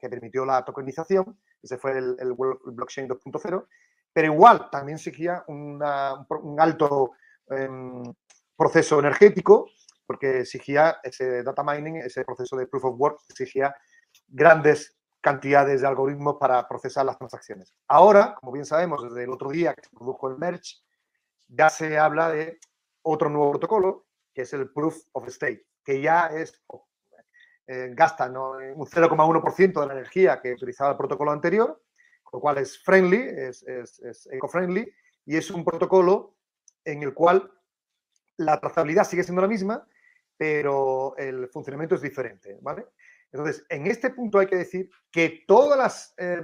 que 0.00 0.08
permitió 0.08 0.44
la 0.44 0.64
tokenización, 0.64 1.38
ese 1.62 1.76
fue 1.78 1.98
el, 1.98 2.34
blockchain 2.64 3.08
2.0, 3.08 3.66
pero 4.12 4.32
igual 4.32 4.68
también 4.70 4.98
seguía 4.98 5.44
un 5.48 5.80
alto 5.82 7.12
em, 7.48 8.02
proceso 8.56 8.98
energético, 8.98 9.68
porque 10.06 10.40
exigía 10.40 10.98
ese 11.02 11.42
data 11.42 11.62
mining, 11.62 11.96
ese 11.96 12.24
proceso 12.24 12.56
de 12.56 12.66
proof 12.66 12.84
of 12.84 12.94
work, 12.98 13.20
exigía 13.28 13.74
grandes 14.26 14.96
cantidades 15.20 15.80
de 15.80 15.86
algoritmos 15.86 16.36
para 16.38 16.66
procesar 16.66 17.06
las 17.06 17.18
transacciones. 17.18 17.74
Ahora, 17.88 18.34
como 18.34 18.52
bien 18.52 18.64
sabemos, 18.64 19.02
desde 19.02 19.24
el 19.24 19.30
otro 19.30 19.50
día 19.50 19.74
que 19.74 19.82
se 19.82 19.90
produjo 19.90 20.28
el 20.30 20.38
merge, 20.38 20.78
ya 21.48 21.68
se 21.68 21.98
habla 21.98 22.30
de 22.30 22.58
otro 23.02 23.28
nuevo 23.28 23.50
protocolo, 23.52 24.06
que 24.32 24.42
es 24.42 24.52
el 24.52 24.70
Proof 24.72 24.96
of 25.12 25.28
Stake, 25.28 25.66
que 25.84 26.00
ya 26.00 26.26
es, 26.26 26.60
eh, 27.66 27.90
gasta 27.92 28.26
un 28.26 28.86
0,1% 28.86 29.80
de 29.80 29.86
la 29.86 29.92
energía 29.92 30.40
que 30.40 30.52
utilizaba 30.52 30.92
el 30.92 30.96
protocolo 30.96 31.32
anterior, 31.32 31.80
lo 32.32 32.40
cual 32.40 32.58
es 32.58 32.82
friendly, 32.82 33.20
es, 33.20 33.62
es 33.62 34.28
eco-friendly, 34.30 34.92
y 35.26 35.36
es 35.36 35.50
un 35.50 35.64
protocolo 35.64 36.36
en 36.84 37.02
el 37.02 37.14
cual 37.14 37.50
la 38.36 38.58
trazabilidad 38.58 39.04
sigue 39.04 39.22
siendo 39.22 39.42
la 39.42 39.48
misma, 39.48 39.86
pero 40.36 41.14
el 41.18 41.48
funcionamiento 41.48 41.94
es 41.94 42.02
diferente, 42.02 42.58
¿vale? 42.62 42.86
Entonces, 43.32 43.64
en 43.68 43.86
este 43.86 44.10
punto 44.10 44.38
hay 44.38 44.46
que 44.46 44.56
decir 44.56 44.90
que 45.10 45.44
todas 45.46 45.78
las, 45.78 46.14
eh, 46.16 46.40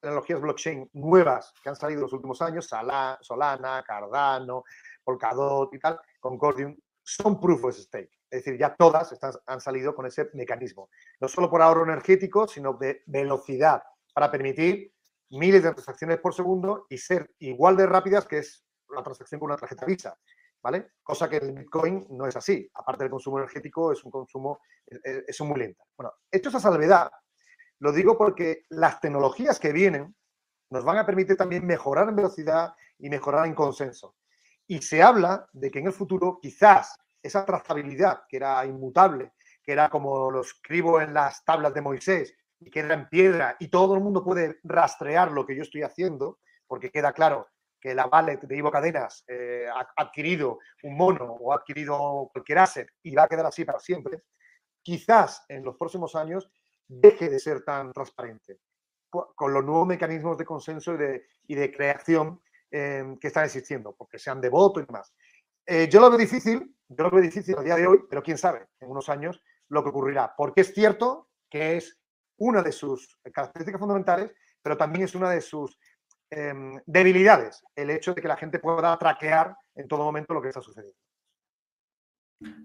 tecnologías 0.00 0.40
blockchain 0.40 0.90
nuevas 0.92 1.52
que 1.62 1.68
han 1.68 1.76
salido 1.76 1.98
en 1.98 2.02
los 2.02 2.12
últimos 2.12 2.40
años, 2.42 2.66
Solana, 2.66 3.82
Cardano, 3.84 4.64
Polkadot 5.02 5.72
y 5.74 5.78
tal, 5.78 5.98
Concordium, 6.20 6.76
son 7.02 7.40
proof 7.40 7.64
of 7.64 7.74
stake. 7.74 8.10
Es 8.30 8.44
decir, 8.44 8.60
ya 8.60 8.76
todas 8.76 9.18
han 9.46 9.60
salido 9.60 9.94
con 9.94 10.06
ese 10.06 10.28
mecanismo. 10.34 10.90
No 11.18 11.26
solo 11.26 11.50
por 11.50 11.62
ahorro 11.62 11.84
energético, 11.84 12.46
sino 12.46 12.74
de 12.74 13.02
velocidad 13.06 13.82
para 14.12 14.30
permitir 14.30 14.92
miles 15.30 15.62
de 15.62 15.72
transacciones 15.72 16.18
por 16.18 16.34
segundo 16.34 16.86
y 16.88 16.98
ser 16.98 17.30
igual 17.38 17.76
de 17.76 17.86
rápidas 17.86 18.26
que 18.26 18.38
es 18.38 18.64
la 18.88 19.02
transacción 19.02 19.38
con 19.38 19.50
una 19.50 19.58
tarjeta 19.58 19.86
Visa. 19.86 20.18
¿vale? 20.62 20.92
Cosa 21.02 21.28
que 21.28 21.36
el 21.36 21.52
Bitcoin 21.52 22.06
no 22.10 22.26
es 22.26 22.36
así. 22.36 22.68
Aparte 22.74 23.04
del 23.04 23.10
consumo 23.10 23.38
energético, 23.38 23.92
es 23.92 24.02
un 24.04 24.10
consumo, 24.10 24.60
es, 24.86 25.40
muy 25.40 25.58
lento. 25.58 25.84
Bueno, 25.96 26.12
esto 26.30 26.48
es 26.48 26.54
a 26.54 26.60
salvedad. 26.60 27.10
Lo 27.80 27.92
digo 27.92 28.18
porque 28.18 28.64
las 28.70 29.00
tecnologías 29.00 29.58
que 29.58 29.72
vienen 29.72 30.14
nos 30.70 30.84
van 30.84 30.98
a 30.98 31.06
permitir 31.06 31.36
también 31.36 31.66
mejorar 31.66 32.08
en 32.08 32.16
velocidad 32.16 32.74
y 32.98 33.08
mejorar 33.08 33.46
en 33.46 33.54
consenso. 33.54 34.16
Y 34.66 34.82
se 34.82 35.02
habla 35.02 35.48
de 35.52 35.70
que 35.70 35.78
en 35.78 35.86
el 35.86 35.92
futuro 35.92 36.38
quizás 36.42 36.96
esa 37.22 37.44
trazabilidad 37.44 38.22
que 38.28 38.36
era 38.36 38.64
inmutable, 38.66 39.32
que 39.62 39.72
era 39.72 39.88
como 39.88 40.30
lo 40.30 40.42
escribo 40.42 41.00
en 41.00 41.14
las 41.14 41.44
tablas 41.44 41.72
de 41.72 41.80
Moisés 41.80 42.34
y 42.60 42.70
que 42.70 42.80
era 42.80 42.94
en 42.94 43.08
piedra 43.08 43.56
y 43.58 43.68
todo 43.68 43.94
el 43.94 44.00
mundo 44.00 44.24
puede 44.24 44.58
rastrear 44.64 45.30
lo 45.30 45.46
que 45.46 45.56
yo 45.56 45.62
estoy 45.62 45.82
haciendo, 45.82 46.38
porque 46.66 46.90
queda 46.90 47.12
claro 47.12 47.48
que 47.80 47.94
la 47.94 48.06
wallet 48.06 48.40
de 48.40 48.56
Ivo 48.56 48.70
Cadenas 48.70 49.24
eh, 49.28 49.66
ha 49.72 49.86
adquirido 49.96 50.58
un 50.82 50.96
mono 50.96 51.24
o 51.24 51.52
ha 51.52 51.56
adquirido 51.56 52.28
cualquier 52.32 52.58
asset 52.58 52.88
y 53.02 53.14
va 53.14 53.24
a 53.24 53.28
quedar 53.28 53.46
así 53.46 53.64
para 53.64 53.78
siempre, 53.78 54.22
quizás 54.82 55.44
en 55.48 55.64
los 55.64 55.76
próximos 55.76 56.14
años 56.16 56.50
deje 56.88 57.28
de 57.28 57.38
ser 57.38 57.64
tan 57.64 57.92
transparente 57.92 58.58
con 59.10 59.54
los 59.54 59.64
nuevos 59.64 59.86
mecanismos 59.86 60.36
de 60.36 60.44
consenso 60.44 60.94
y 61.46 61.54
de, 61.54 61.72
creación 61.72 62.42
eh, 62.70 63.16
que 63.18 63.28
están 63.28 63.44
existiendo, 63.44 63.94
porque 63.96 64.18
sean 64.18 64.40
de 64.40 64.50
voto 64.50 64.80
y 64.80 64.84
demás. 64.84 65.14
Eh, 65.64 65.88
yo 65.90 66.00
lo 66.00 66.10
veo 66.10 66.18
difícil, 66.18 66.74
yo 66.88 67.04
lo 67.04 67.10
veo 67.10 67.22
difícil 67.22 67.56
a 67.56 67.62
día 67.62 67.76
de 67.76 67.86
hoy, 67.86 68.00
pero 68.08 68.22
quién 68.22 68.36
sabe 68.36 68.66
en 68.80 68.90
unos 68.90 69.08
años 69.08 69.42
lo 69.68 69.82
que 69.82 69.90
ocurrirá, 69.90 70.34
porque 70.36 70.60
es 70.62 70.74
cierto 70.74 71.28
que 71.50 71.76
es 71.76 71.97
una 72.38 72.62
de 72.62 72.72
sus 72.72 73.18
características 73.32 73.80
fundamentales, 73.80 74.32
pero 74.62 74.76
también 74.76 75.04
es 75.04 75.14
una 75.14 75.30
de 75.30 75.40
sus 75.40 75.78
Em, 76.30 76.78
debilidades 76.84 77.64
el 77.74 77.88
hecho 77.88 78.12
de 78.12 78.20
que 78.20 78.28
la 78.28 78.36
gente 78.36 78.58
pueda 78.58 78.98
traquear 78.98 79.56
en 79.74 79.88
todo 79.88 80.04
momento 80.04 80.34
lo 80.34 80.42
que 80.42 80.48
está 80.48 80.60
sucediendo. 80.60 80.98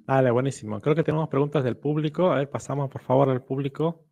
Vale, 0.06 0.32
buenísimo. 0.32 0.82
Creo 0.82 0.96
que 0.96 1.04
tenemos 1.04 1.30
preguntas 1.30 1.64
del 1.64 1.78
público. 1.78 2.32
A 2.32 2.36
ver, 2.36 2.50
pasamos 2.50 2.90
por 2.90 3.02
favor 3.02 3.30
al 3.30 3.44
público. 3.44 4.06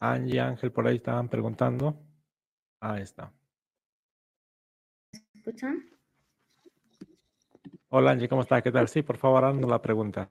Angie, 0.00 0.40
Ángel, 0.40 0.72
por 0.72 0.86
ahí 0.86 0.96
estaban 0.96 1.28
preguntando. 1.28 2.04
Ahí 2.80 3.02
está. 3.02 3.32
¿Escuchan? 5.34 5.88
Hola 7.90 8.10
Angie, 8.10 8.28
¿cómo 8.28 8.42
estás? 8.42 8.60
¿Qué 8.60 8.72
tal? 8.72 8.88
Sí, 8.88 9.02
por 9.02 9.18
favor, 9.18 9.44
haznos 9.44 9.70
la 9.70 9.80
pregunta. 9.80 10.30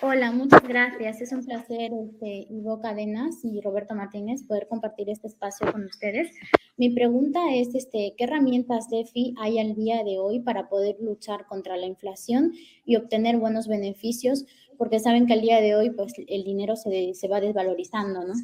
Hola, 0.00 0.30
muchas 0.30 0.62
gracias. 0.62 1.20
Es 1.20 1.32
un 1.32 1.44
placer, 1.44 1.90
este, 1.92 2.46
Ivo 2.50 2.80
Cadenas 2.80 3.44
y 3.44 3.60
Roberto 3.60 3.94
Martínez, 3.94 4.44
poder 4.44 4.68
compartir 4.68 5.10
este 5.10 5.26
espacio 5.26 5.70
con 5.72 5.84
ustedes. 5.84 6.30
Mi 6.76 6.90
pregunta 6.90 7.40
es, 7.52 7.74
este, 7.74 8.14
¿qué 8.16 8.24
herramientas 8.24 8.88
DeFi 8.90 9.34
hay 9.40 9.58
al 9.58 9.74
día 9.74 10.04
de 10.04 10.18
hoy 10.18 10.40
para 10.40 10.68
poder 10.68 10.96
luchar 11.00 11.46
contra 11.46 11.76
la 11.76 11.86
inflación 11.86 12.52
y 12.84 12.96
obtener 12.96 13.38
buenos 13.38 13.66
beneficios? 13.66 14.46
Porque 14.76 15.00
saben 15.00 15.26
que 15.26 15.32
al 15.32 15.40
día 15.40 15.60
de 15.60 15.74
hoy, 15.74 15.90
pues, 15.90 16.12
el 16.28 16.44
dinero 16.44 16.76
se, 16.76 17.14
se 17.14 17.28
va 17.28 17.40
desvalorizando, 17.40 18.24
¿no? 18.24 18.34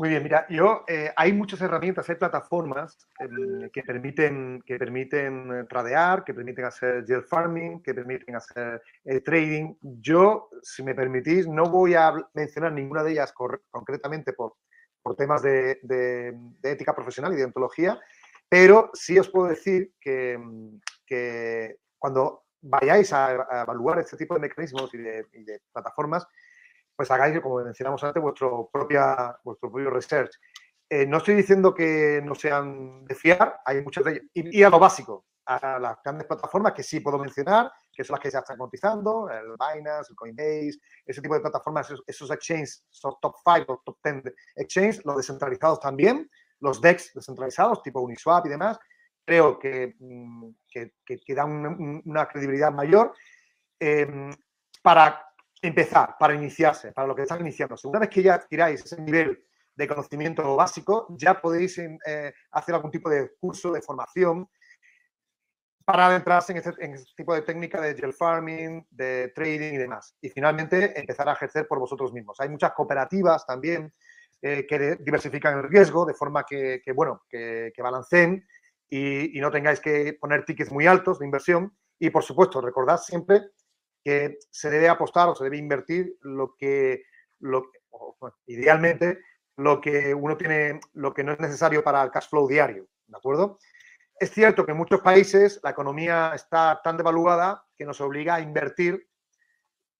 Muy 0.00 0.08
bien, 0.08 0.22
mira, 0.22 0.46
yo 0.48 0.82
eh, 0.88 1.12
hay 1.14 1.30
muchas 1.34 1.60
herramientas, 1.60 2.08
hay 2.08 2.14
plataformas 2.14 3.06
em, 3.18 3.68
que 3.68 3.82
permiten, 3.82 4.62
que 4.64 4.78
permiten 4.78 5.52
eh, 5.52 5.64
tradear, 5.68 6.24
que 6.24 6.32
permiten 6.32 6.64
hacer 6.64 7.04
yield 7.04 7.26
farming, 7.26 7.82
que 7.82 7.92
permiten 7.92 8.34
hacer 8.34 8.80
eh, 9.04 9.20
trading. 9.20 9.74
Yo, 9.82 10.48
si 10.62 10.82
me 10.82 10.94
permitís, 10.94 11.46
no 11.46 11.64
voy 11.64 11.96
a 11.96 12.14
mencionar 12.32 12.72
ninguna 12.72 13.02
de 13.02 13.10
ellas 13.12 13.34
concretamente 13.70 14.32
por, 14.32 14.54
por 15.02 15.16
temas 15.16 15.42
de, 15.42 15.78
de, 15.82 16.34
ética 16.62 16.94
profesional 16.94 17.34
y 17.34 17.36
de 17.36 17.44
ontología, 17.44 18.00
pero 18.48 18.88
sí 18.94 19.18
os 19.18 19.28
puedo 19.28 19.48
decir 19.48 19.92
que, 20.00 20.40
que 21.04 21.76
cuando 21.98 22.44
vayáis 22.62 23.12
a, 23.12 23.32
evaluar 23.64 23.98
este 23.98 24.16
tipo 24.16 24.32
de 24.32 24.40
mecanismos 24.40 24.94
y 24.94 24.96
de, 24.96 25.26
y 25.34 25.44
de 25.44 25.60
plataformas, 25.70 26.26
pues 27.00 27.10
hagáis, 27.10 27.40
como 27.40 27.64
mencionamos 27.64 28.04
antes, 28.04 28.22
vuestro, 28.22 28.68
propia, 28.70 29.34
vuestro 29.42 29.70
propio 29.70 29.88
research. 29.88 30.32
Eh, 30.86 31.06
no 31.06 31.16
estoy 31.16 31.34
diciendo 31.34 31.72
que 31.72 32.20
no 32.22 32.34
sean 32.34 33.06
de 33.06 33.14
fiar, 33.14 33.58
hay 33.64 33.80
muchas 33.80 34.04
de 34.04 34.10
ellas. 34.10 34.24
Y, 34.34 34.62
a 34.62 34.68
lo 34.68 34.78
básico, 34.78 35.24
a 35.46 35.78
las 35.78 35.96
grandes 36.04 36.26
plataformas 36.26 36.74
que 36.74 36.82
sí 36.82 37.00
puedo 37.00 37.16
mencionar, 37.16 37.72
que 37.90 38.04
son 38.04 38.16
las 38.16 38.20
que 38.20 38.30
ya 38.30 38.40
están 38.40 38.58
cotizando, 38.58 39.30
el 39.30 39.52
Binance, 39.52 40.12
el 40.12 40.14
Coinbase, 40.14 40.78
ese 41.06 41.22
tipo 41.22 41.32
de 41.32 41.40
plataformas, 41.40 41.90
esos, 42.06 42.30
exchanges, 42.30 42.84
esos 42.92 43.18
top 43.18 43.34
5 43.46 43.72
o 43.72 43.82
top 43.82 43.96
10 44.04 44.34
exchanges, 44.56 45.02
los 45.06 45.16
descentralizados 45.16 45.80
también, 45.80 46.30
los 46.58 46.82
DEX 46.82 47.14
descentralizados, 47.14 47.82
tipo 47.82 48.02
Uniswap 48.02 48.44
y 48.44 48.50
demás, 48.50 48.78
creo 49.24 49.58
que, 49.58 49.96
mm, 49.98 50.50
que, 50.70 50.92
que, 51.06 51.34
dan 51.34 52.02
una, 52.04 52.28
credibilidad 52.28 52.70
mayor. 52.70 53.14
Eh, 53.80 54.34
para 54.82 55.29
empezar, 55.62 56.16
para 56.18 56.34
iniciarse, 56.34 56.92
para 56.92 57.06
lo 57.06 57.14
que 57.14 57.22
están 57.22 57.40
iniciándose. 57.40 57.86
Una 57.86 57.98
vez 57.98 58.08
que 58.08 58.22
ya 58.22 58.34
adquiráis 58.34 58.84
ese 58.84 59.00
nivel 59.00 59.44
de 59.74 59.88
conocimiento 59.88 60.56
básico, 60.56 61.06
ya 61.10 61.40
podéis 61.40 61.78
eh, 61.78 62.32
hacer 62.52 62.74
algún 62.74 62.90
tipo 62.90 63.08
de 63.08 63.32
curso 63.38 63.72
de 63.72 63.82
formación 63.82 64.48
para 65.84 66.06
adentrarse 66.06 66.52
en 66.52 66.94
este, 66.94 67.14
tipo 67.16 67.34
de 67.34 67.42
técnica 67.42 67.80
de 67.80 67.94
gel 67.94 68.12
farming, 68.12 68.86
de 68.90 69.32
trading 69.34 69.74
y 69.74 69.76
demás. 69.76 70.14
Y 70.20 70.28
finalmente 70.28 70.98
empezar 70.98 71.28
a 71.28 71.32
ejercer 71.32 71.66
por 71.66 71.78
vosotros 71.78 72.12
mismos. 72.12 72.38
Hay 72.40 72.48
muchas 72.48 72.72
cooperativas 72.72 73.44
también 73.46 73.92
eh, 74.40 74.66
que 74.66 74.96
diversifican 75.00 75.58
el 75.58 75.68
riesgo 75.68 76.06
de 76.06 76.14
forma 76.14 76.44
que, 76.44 76.82
bueno, 76.94 77.22
que, 77.28 77.72
balanceen 77.78 78.46
y, 78.88 79.36
y, 79.36 79.40
no 79.40 79.50
tengáis 79.50 79.80
que 79.80 80.16
poner 80.20 80.44
tickets 80.44 80.70
muy 80.70 80.86
altos 80.86 81.18
de 81.18 81.24
inversión. 81.24 81.76
Y 81.98 82.10
por 82.10 82.22
supuesto, 82.22 82.60
recordad 82.60 82.98
siempre 82.98 83.50
que 84.02 84.38
se 84.50 84.70
debe 84.70 84.88
apostar 84.88 85.28
o 85.28 85.34
se 85.34 85.44
debe 85.44 85.58
invertir 85.58 86.16
lo 86.22 86.54
que, 86.56 87.04
lo, 87.40 87.70
idealmente, 88.46 89.20
lo 89.56 89.80
que 89.80 90.14
uno 90.14 90.36
tiene, 90.36 90.80
lo 90.94 91.12
que 91.12 91.24
no 91.24 91.32
es 91.32 91.40
necesario 91.40 91.84
para 91.84 92.02
el 92.02 92.10
cash 92.10 92.28
flow 92.28 92.48
diario, 92.48 92.86
¿de 93.06 93.16
acuerdo? 93.16 93.58
Es 94.18 94.30
cierto 94.30 94.64
que 94.64 94.72
en 94.72 94.78
muchos 94.78 95.00
países 95.00 95.60
la 95.62 95.70
economía 95.70 96.32
está 96.34 96.80
tan 96.82 96.96
devaluada 96.96 97.64
que 97.76 97.86
nos 97.86 98.00
obliga 98.00 98.34
a 98.34 98.40
invertir 98.40 99.08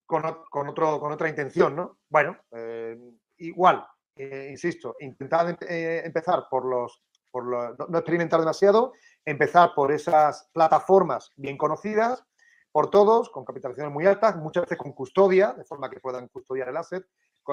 con, 0.05 0.23
con, 0.51 0.69
otro, 0.69 1.01
con 1.01 1.13
otra 1.13 1.29
intención, 1.29 1.75
¿no? 1.75 2.01
Bueno, 2.09 2.37
eh, 2.51 2.99
igual, 3.39 3.87
eh, 4.17 4.49
insisto, 4.51 4.97
intentar 5.01 5.57
eh, 5.63 6.03
empezar 6.05 6.47
por 6.51 6.67
los, 6.67 7.03
por 7.31 7.45
no 7.89 7.99
experimentar 7.99 8.41
demasiado, 8.41 8.93
empezar 9.25 9.73
por 9.75 9.93
esas 9.93 10.51
plataformas 10.53 11.31
bien 11.37 11.57
conocidas, 11.57 12.25
por 12.73 12.91
todos, 12.91 13.31
con 13.31 13.45
capitalizaciones 13.45 13.93
muy 13.93 14.07
altas, 14.07 14.37
muchas 14.37 14.65
veces 14.65 14.79
con 14.79 14.93
custodia, 14.93 15.53
de 15.53 15.65
forma 15.65 15.91
que 15.91 16.01
puedan 16.01 16.29
custodiar 16.29 16.69
el 16.69 16.77
asset, 16.77 17.05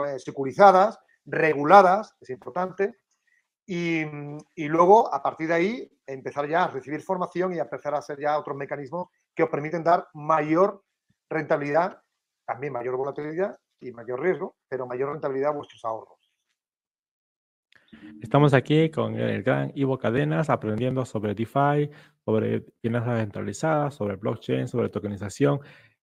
eh, 0.06 0.20
securizadas, 0.20 1.00
reguladas, 1.26 2.16
es 2.22 2.30
importante, 2.30 2.96
y, 3.70 4.06
luego, 4.70 5.14
a 5.14 5.22
partir 5.22 5.50
de 5.50 5.54
ahí, 5.54 6.00
empezar 6.06 6.48
ya 6.48 6.64
a 6.64 6.68
recibir 6.70 7.02
formación 7.02 7.54
y 7.54 7.60
a 7.60 7.64
empezar 7.64 7.94
a 7.94 7.98
hacer 7.98 8.18
ya 8.18 8.40
otros 8.40 8.56
mecanismos 8.56 9.10
que 9.36 9.44
os 9.44 9.50
permiten 9.50 9.84
dar 9.84 10.08
mayor 10.14 10.84
rentabilidad, 11.30 12.02
también 12.46 12.72
mayor 12.72 12.96
volatilidad 12.96 13.58
y 13.82 13.92
mayor 13.92 14.22
riesgo, 14.22 14.56
pero 14.70 14.88
mayor 14.88 15.12
rentabilidad 15.12 15.50
a 15.50 15.56
vuestros 15.56 15.84
ahorros. 15.84 16.17
Estamos 18.22 18.54
aquí 18.54 18.90
con 18.90 19.16
el 19.16 19.44
gran 19.44 19.72
Ivo 19.76 19.98
Cadenas 19.98 20.50
aprendiendo 20.50 21.06
sobre 21.06 21.34
DeFi, 21.34 21.90
sobre 22.26 22.66
finanzas 22.82 23.20
centralizadas, 23.20 23.96
sobre 23.96 24.16
blockchain, 24.16 24.68
sobre 24.68 24.90
tokenización. 24.90 25.60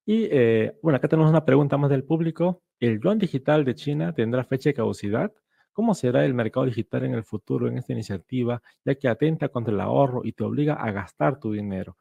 Y 0.07 0.29
eh, 0.31 0.79
bueno, 0.83 0.97
acá 0.97 1.09
tenemos 1.09 1.31
una 1.31 1.45
pregunta 1.45 1.77
más 1.77 1.91
del 1.91 2.05
público. 2.05 2.63
¿El 2.81 3.01
yuan 3.01 3.19
digital 3.19 3.65
de 3.65 3.75
China 3.75 4.13
tendrá 4.15 4.45
fecha 4.45 4.71
de 4.71 4.75
caducidad? 4.75 5.33
¿Cómo 5.73 5.95
será 5.95 6.25
el 6.25 6.35
mercado 6.35 6.67
digital 6.67 7.05
en 7.05 7.15
el 7.15 7.25
futuro 7.25 7.69
en 7.69 7.79
esta 7.79 7.93
iniciativa, 7.93 8.63
ya 8.85 8.95
que 8.95 9.09
atenta 9.09 9.49
contra 9.49 9.75
el 9.75 9.81
ahorro 9.81 10.23
y 10.25 10.33
te 10.33 10.45
obliga 10.45 10.75
a 10.75 10.91
gastar 10.93 11.39
tu 11.41 11.53
dinero? 11.53 11.97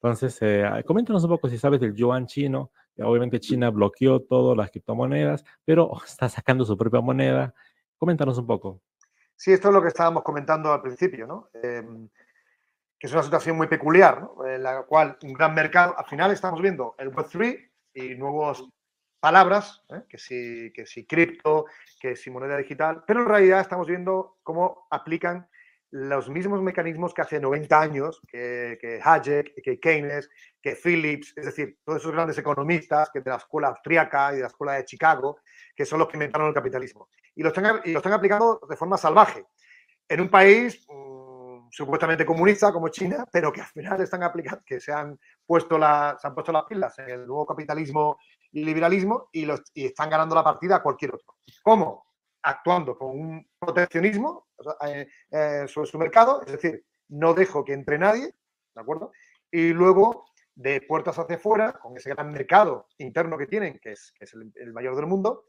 Entonces, 0.00 0.38
eh, 0.40 0.64
coméntanos 0.86 1.24
un 1.24 1.30
poco 1.30 1.48
si 1.48 1.58
sabes 1.58 1.80
del 1.80 1.94
yuan 1.94 2.26
chino. 2.26 2.72
Obviamente 2.98 3.38
China 3.38 3.70
bloqueó 3.70 4.20
todas 4.20 4.56
las 4.56 4.70
criptomonedas, 4.70 5.44
pero 5.64 5.90
está 6.06 6.28
sacando 6.28 6.64
su 6.64 6.76
propia 6.76 7.00
moneda. 7.00 7.54
Coméntanos 7.98 8.38
un 8.38 8.46
poco. 8.46 8.80
Sí, 9.38 9.52
esto 9.52 9.68
es 9.68 9.74
lo 9.74 9.80
que 9.80 9.88
estábamos 9.88 10.24
comentando 10.24 10.72
al 10.72 10.82
principio, 10.82 11.24
¿no? 11.24 11.48
Em, 11.62 12.08
que 12.98 13.06
es 13.06 13.12
una 13.12 13.22
situación 13.22 13.56
muy 13.56 13.68
peculiar, 13.68 14.20
¿no? 14.20 14.44
en 14.44 14.64
la 14.64 14.82
cual 14.82 15.16
un 15.22 15.32
gran 15.32 15.54
mercado, 15.54 15.96
al 15.96 16.06
final 16.06 16.32
estamos 16.32 16.60
viendo 16.60 16.96
el 16.98 17.12
Web3 17.12 17.70
y 17.94 18.16
nuevas 18.16 18.64
palabras, 19.20 19.84
¿eh? 19.90 20.02
que 20.08 20.18
si, 20.18 20.72
que 20.72 20.86
si 20.86 21.06
cripto, 21.06 21.66
que 22.00 22.16
si 22.16 22.30
moneda 22.30 22.56
digital, 22.56 23.04
pero 23.06 23.20
en 23.20 23.28
realidad 23.28 23.60
estamos 23.60 23.86
viendo 23.86 24.38
cómo 24.42 24.88
aplican 24.90 25.48
los 25.90 26.28
mismos 26.28 26.60
mecanismos 26.60 27.14
que 27.14 27.22
hace 27.22 27.40
90 27.40 27.80
años, 27.80 28.20
que, 28.28 28.78
que 28.80 29.00
Hayek, 29.02 29.54
que 29.62 29.80
Keynes, 29.80 30.28
que 30.60 30.76
Phillips, 30.76 31.32
es 31.36 31.46
decir, 31.46 31.78
todos 31.84 32.00
esos 32.00 32.12
grandes 32.12 32.36
economistas 32.36 33.10
que 33.10 33.20
de 33.20 33.30
la 33.30 33.36
escuela 33.36 33.68
austríaca 33.68 34.32
y 34.32 34.36
de 34.36 34.42
la 34.42 34.48
escuela 34.48 34.72
de 34.74 34.84
Chicago, 34.84 35.38
que 35.74 35.86
son 35.86 35.98
los 35.98 36.08
que 36.08 36.16
inventaron 36.16 36.48
el 36.48 36.54
capitalismo. 36.54 37.08
Y 37.34 37.42
lo 37.42 37.48
están, 37.48 37.80
y 37.84 37.92
lo 37.92 37.98
están 37.98 38.12
aplicando 38.12 38.60
de 38.68 38.76
forma 38.76 38.98
salvaje. 38.98 39.46
En 40.06 40.20
un 40.20 40.28
país 40.28 40.86
mm, 40.88 41.68
supuestamente 41.70 42.26
comunista 42.26 42.72
como 42.72 42.88
China, 42.88 43.26
pero 43.30 43.50
que 43.50 43.62
al 43.62 43.68
final 43.68 44.00
están 44.00 44.22
aplicando, 44.22 44.62
que 44.66 44.80
se 44.80 44.92
han 44.92 45.18
puesto, 45.46 45.78
la, 45.78 46.18
se 46.20 46.26
han 46.26 46.34
puesto 46.34 46.52
las 46.52 46.64
pilas 46.64 46.98
en 46.98 47.08
el 47.08 47.26
nuevo 47.26 47.46
capitalismo 47.46 48.18
y 48.52 48.64
liberalismo 48.64 49.28
y, 49.32 49.46
los, 49.46 49.62
y 49.72 49.86
están 49.86 50.10
ganando 50.10 50.34
la 50.34 50.44
partida 50.44 50.76
a 50.76 50.82
cualquier 50.82 51.14
otro. 51.14 51.36
¿Cómo? 51.62 52.06
Actuando 52.42 52.96
con 52.96 53.10
un 53.10 53.48
proteccionismo 53.58 54.47
sobre 55.68 55.86
su 55.86 55.98
mercado, 55.98 56.42
es 56.44 56.52
decir, 56.52 56.84
no 57.08 57.34
dejo 57.34 57.64
que 57.64 57.72
entre 57.72 57.98
nadie, 57.98 58.34
¿de 58.74 58.80
acuerdo? 58.80 59.12
Y 59.50 59.72
luego 59.72 60.26
de 60.58 60.80
puertas 60.80 61.18
hacia 61.18 61.38
fuera, 61.38 61.72
con 61.72 61.96
ese 61.96 62.10
gran 62.10 62.32
mercado 62.32 62.88
interno 62.98 63.38
que 63.38 63.46
tienen, 63.46 63.78
que 63.78 63.92
es, 63.92 64.12
el, 64.56 64.72
mayor 64.72 64.96
del 64.96 65.06
mundo, 65.06 65.46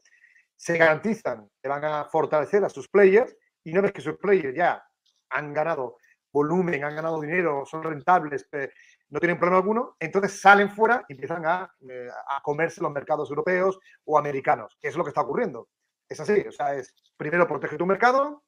se 0.56 0.78
garantizan 0.78 1.50
que 1.60 1.68
van 1.68 1.84
a 1.84 2.04
fortalecer 2.04 2.64
a 2.64 2.68
sus 2.68 2.88
players 2.88 3.36
y 3.64 3.72
una 3.72 3.82
vez 3.82 3.92
que 3.92 4.02
sus 4.02 4.16
players 4.18 4.54
ya 4.54 4.82
han 5.30 5.52
ganado 5.52 5.96
volumen, 6.32 6.84
han 6.84 6.94
ganado 6.94 7.20
dinero, 7.20 7.64
son 7.66 7.82
rentables, 7.82 8.46
eh, 8.52 8.70
no 9.08 9.18
tienen 9.18 9.36
problema 9.36 9.58
alguno, 9.58 9.96
entonces 9.98 10.40
salen 10.40 10.70
fuera 10.70 11.04
y 11.08 11.14
empiezan 11.14 11.44
a, 11.44 11.68
eh, 11.88 12.08
a, 12.28 12.40
comerse 12.40 12.80
los 12.80 12.92
mercados 12.92 13.28
europeos 13.30 13.80
o 14.04 14.16
americanos, 14.16 14.78
que 14.80 14.88
es 14.88 14.96
lo 14.96 15.02
que 15.02 15.10
está 15.10 15.22
ocurriendo. 15.22 15.68
Es 16.08 16.20
así, 16.20 16.40
o 16.46 16.52
sea, 16.52 16.74
es 16.74 16.94
primero 17.16 17.48
protege 17.48 17.76
tu 17.76 17.86
mercado, 17.86 18.44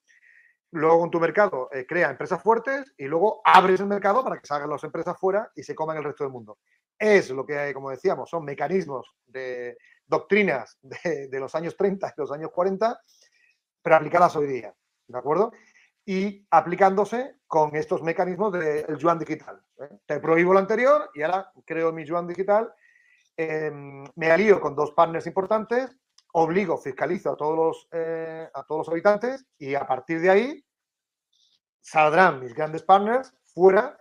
luego 0.72 1.04
en 1.04 1.10
tu 1.10 1.20
mercado 1.20 1.68
eh, 1.70 1.86
crea 1.86 2.10
empresas 2.10 2.42
fuertes 2.42 2.92
y 2.96 3.04
luego 3.04 3.40
abres 3.44 3.80
el 3.80 3.86
mercado 3.86 4.24
para 4.24 4.38
que 4.38 4.46
salgan 4.46 4.70
las 4.70 4.82
empresas 4.84 5.18
fuera 5.18 5.50
y 5.54 5.62
se 5.62 5.74
coman 5.74 5.98
el 5.98 6.04
resto 6.04 6.24
del 6.24 6.32
mundo. 6.32 6.58
Es 6.98 7.30
lo 7.30 7.44
que 7.46 7.72
como 7.74 7.90
decíamos, 7.90 8.30
son 8.30 8.44
mecanismos 8.44 9.14
de 9.26 9.76
doctrinas 10.06 10.78
de, 10.82 11.28
los 11.38 11.54
años 11.54 11.76
30 11.76 12.14
y 12.16 12.20
los 12.20 12.32
años 12.32 12.50
40, 12.50 13.00
pero 13.82 13.96
aplicadas 13.96 14.34
hoy 14.36 14.46
día, 14.46 14.74
¿de 15.06 15.18
acuerdo? 15.18 15.52
Y 16.04 16.46
aplicándose 16.50 17.36
con 17.46 17.76
estos 17.76 18.02
mecanismos 18.02 18.52
del 18.52 18.96
yuan 18.96 19.18
digital. 19.18 19.60
¿eh? 19.78 19.88
Te 20.06 20.20
prohíbo 20.20 20.52
lo 20.52 20.58
anterior 20.58 21.10
y 21.14 21.22
ahora 21.22 21.52
creo 21.64 21.92
mi 21.92 22.04
yuan 22.04 22.26
digital. 22.26 22.72
Em, 23.36 24.04
me 24.16 24.30
alío 24.30 24.60
con 24.60 24.74
dos 24.74 24.92
partners 24.92 25.26
importantes 25.26 25.90
obligo, 26.32 26.78
fiscalizo 26.78 27.32
a 27.32 27.36
todos 27.36 27.56
los, 27.56 27.88
eh, 27.92 28.48
a 28.52 28.64
todos 28.64 28.80
los 28.80 28.88
habitantes 28.88 29.46
y 29.58 29.74
a 29.74 29.86
partir 29.86 30.20
de 30.20 30.30
ahí 30.30 30.64
saldrán 31.80 32.40
mis 32.40 32.54
grandes 32.54 32.82
partners 32.82 33.34
fuera 33.44 33.98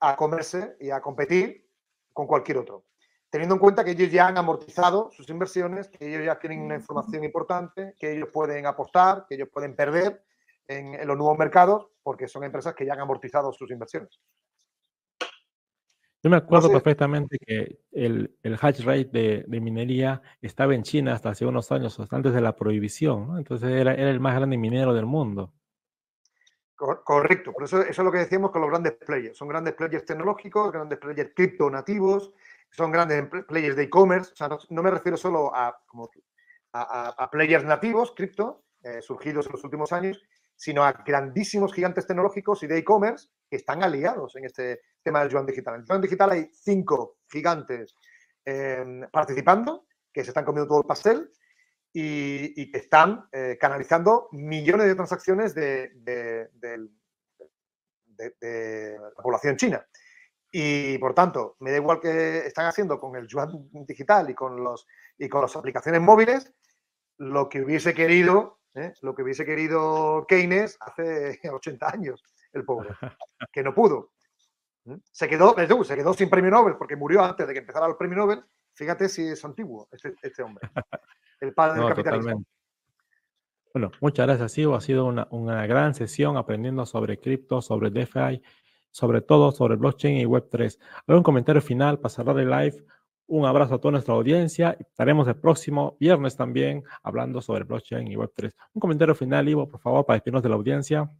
a 0.00 0.16
comerse 0.16 0.76
y 0.80 0.90
a 0.90 1.00
competir 1.00 1.66
con 2.12 2.26
cualquier 2.26 2.58
otro. 2.58 2.84
Teniendo 3.30 3.56
en 3.56 3.60
cuenta 3.60 3.84
que 3.84 3.90
ellos 3.90 4.10
ya 4.10 4.28
han 4.28 4.38
amortizado 4.38 5.10
sus 5.10 5.28
inversiones, 5.28 5.88
que 5.88 6.08
ellos 6.08 6.24
ya 6.24 6.38
tienen 6.38 6.62
una 6.62 6.76
información 6.76 7.24
importante, 7.24 7.94
que 7.98 8.12
ellos 8.12 8.28
pueden 8.32 8.64
apostar, 8.64 9.26
que 9.28 9.34
ellos 9.34 9.48
pueden 9.52 9.76
perder 9.76 10.24
en, 10.66 10.94
en 10.94 11.06
los 11.06 11.16
nuevos 11.16 11.36
mercados, 11.36 11.88
porque 12.02 12.28
son 12.28 12.44
empresas 12.44 12.74
que 12.74 12.86
ya 12.86 12.94
han 12.94 13.00
amortizado 13.00 13.52
sus 13.52 13.70
inversiones. 13.70 14.18
Yo 16.28 16.30
me 16.30 16.36
acuerdo 16.36 16.70
perfectamente 16.70 17.38
que 17.38 17.80
el, 17.90 18.36
el 18.42 18.58
hash 18.60 18.84
rate 18.84 19.44
de, 19.46 19.60
minería 19.62 20.20
estaba 20.42 20.74
en 20.74 20.82
China 20.82 21.14
hasta 21.14 21.30
hace 21.30 21.46
unos 21.46 21.72
años, 21.72 21.98
hasta 21.98 22.16
antes 22.16 22.34
de 22.34 22.42
la 22.42 22.54
prohibición, 22.54 23.28
¿no? 23.28 23.38
Entonces 23.38 23.70
era, 23.70 23.94
era, 23.94 24.10
el 24.10 24.20
más 24.20 24.34
grande 24.34 24.58
minero 24.58 24.92
del 24.92 25.06
mundo. 25.06 25.54
Correcto, 26.76 27.54
por 27.54 27.64
eso, 27.64 27.80
eso 27.80 28.02
es 28.02 28.04
lo 28.04 28.12
que 28.12 28.18
decíamos 28.18 28.50
con 28.50 28.60
los 28.60 28.68
grandes 28.68 28.92
players. 28.92 29.38
Son 29.38 29.48
grandes 29.48 29.72
players 29.72 30.04
tecnológicos, 30.04 30.70
grandes 30.70 30.98
players 30.98 31.32
cripto 31.34 31.70
nativos, 31.70 32.30
son 32.68 32.92
grandes 32.92 33.24
players 33.48 33.74
de 33.74 33.84
e-commerce. 33.84 34.32
O 34.34 34.36
sea, 34.36 34.50
no, 34.68 34.82
me 34.82 34.90
refiero 34.90 35.16
solo 35.16 35.50
a, 35.56 35.80
como, 35.86 36.10
a, 36.74 37.08
a 37.08 37.30
players 37.30 37.64
nativos, 37.64 38.12
cripto, 38.14 38.64
eh, 38.82 39.00
surgidos 39.00 39.46
en 39.46 39.52
los 39.52 39.64
últimos 39.64 39.94
años, 39.94 40.22
sino 40.58 40.84
a 40.84 40.92
grandísimos 40.92 41.72
gigantes 41.72 42.06
tecnológicos 42.06 42.62
y 42.64 42.66
de 42.66 42.78
e-commerce 42.78 43.28
que 43.48 43.56
están 43.56 43.82
aliados 43.82 44.36
en 44.36 44.44
este 44.44 44.80
tema 45.08 45.20
del 45.20 45.30
yuan 45.30 45.46
digital. 45.46 45.74
En 45.74 45.80
el 45.80 45.86
yuan 45.86 46.00
digital 46.02 46.30
hay 46.32 46.50
cinco 46.52 47.16
gigantes 47.30 47.96
em, 48.44 49.08
participando, 49.10 49.86
que 50.12 50.22
se 50.22 50.30
están 50.30 50.44
comiendo 50.44 50.68
todo 50.68 50.82
el 50.82 50.86
pastel 50.86 51.30
y, 51.92 52.70
que 52.70 52.78
están 52.78 53.26
eh, 53.32 53.56
canalizando 53.58 54.28
millones 54.32 54.86
de 54.86 54.94
transacciones 54.94 55.54
de, 55.54 56.48
la 58.16 59.22
población 59.22 59.56
china. 59.56 59.86
Y 60.52 60.98
por 60.98 61.14
tanto, 61.14 61.56
me 61.60 61.70
da 61.70 61.78
igual 61.78 62.00
que 62.00 62.46
están 62.46 62.66
haciendo 62.66 63.00
con 63.00 63.16
el 63.16 63.26
yuan 63.26 63.70
digital 63.86 64.28
y 64.28 64.34
con, 64.34 64.62
los, 64.62 64.86
y 65.16 65.28
con 65.28 65.40
las 65.42 65.56
aplicaciones 65.56 66.02
móviles, 66.02 66.52
lo 67.16 67.48
que 67.48 67.62
hubiese 67.62 67.94
querido 67.94 68.58
¿eh? 68.74 68.92
lo 69.02 69.14
que 69.14 69.22
hubiese 69.22 69.44
querido 69.44 70.26
Keynes 70.28 70.76
hace 70.80 71.38
80 71.52 71.88
años, 71.88 72.22
el 72.52 72.64
pobre, 72.64 72.90
que 73.52 73.62
no 73.62 73.74
pudo. 73.74 74.12
¿Eh? 74.92 74.98
Se 75.10 75.28
quedó, 75.28 75.54
se 75.84 75.96
quedó 75.96 76.14
sin 76.14 76.30
premio 76.30 76.50
Nobel 76.50 76.76
porque 76.76 76.96
murió 76.96 77.22
antes 77.22 77.46
de 77.46 77.52
que 77.52 77.60
empezara 77.60 77.86
el 77.86 77.96
premio 77.96 78.18
Nobel. 78.18 78.42
Fíjate 78.74 79.08
si 79.08 79.28
es 79.28 79.44
antiguo 79.44 79.88
este, 79.90 80.14
este 80.22 80.42
hombre, 80.42 80.68
el 81.40 81.52
padre 81.52 81.80
del 81.80 81.88
capitalismo. 81.88 82.44
Bueno, 83.74 83.90
muchas 84.00 84.26
gracias, 84.26 84.56
Ivo. 84.58 84.74
Ha 84.74 84.80
sido 84.80 85.04
una, 85.06 85.28
una 85.30 85.66
gran 85.66 85.94
sesión 85.94 86.36
aprendiendo 86.36 86.86
sobre 86.86 87.18
cripto, 87.18 87.60
sobre 87.60 87.90
DeFi, 87.90 88.42
sobre 88.90 89.20
todo 89.20 89.52
sobre 89.52 89.76
blockchain 89.76 90.18
y 90.18 90.24
Web3. 90.24 90.78
¿Algún 91.06 91.22
comentario 91.22 91.60
final 91.60 91.98
para 91.98 92.14
cerrar 92.14 92.38
el 92.38 92.50
live? 92.50 92.84
Un 93.26 93.44
abrazo 93.44 93.74
a 93.74 93.78
toda 93.78 93.92
nuestra 93.92 94.14
audiencia. 94.14 94.74
Estaremos 94.80 95.28
el 95.28 95.36
próximo 95.36 95.98
viernes 96.00 96.34
también 96.34 96.82
hablando 97.02 97.42
sobre 97.42 97.64
blockchain 97.64 98.08
y 98.08 98.16
Web3. 98.16 98.54
Un 98.72 98.80
comentario 98.80 99.14
final, 99.14 99.48
Ivo, 99.48 99.68
por 99.68 99.80
favor, 99.80 100.06
para 100.06 100.16
despedirnos 100.16 100.42
de 100.42 100.48
la 100.48 100.54
audiencia. 100.54 101.10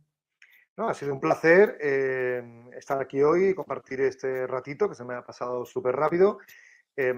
No, 0.78 0.88
ha 0.88 0.94
sido 0.94 1.12
un 1.12 1.18
placer 1.18 1.76
eh, 1.80 2.40
estar 2.76 3.00
aquí 3.00 3.20
hoy 3.20 3.46
y 3.46 3.54
compartir 3.54 4.00
este 4.00 4.46
ratito 4.46 4.88
que 4.88 4.94
se 4.94 5.04
me 5.04 5.14
ha 5.14 5.22
pasado 5.22 5.64
súper 5.64 5.96
rápido. 5.96 6.38
Eh, 6.96 7.12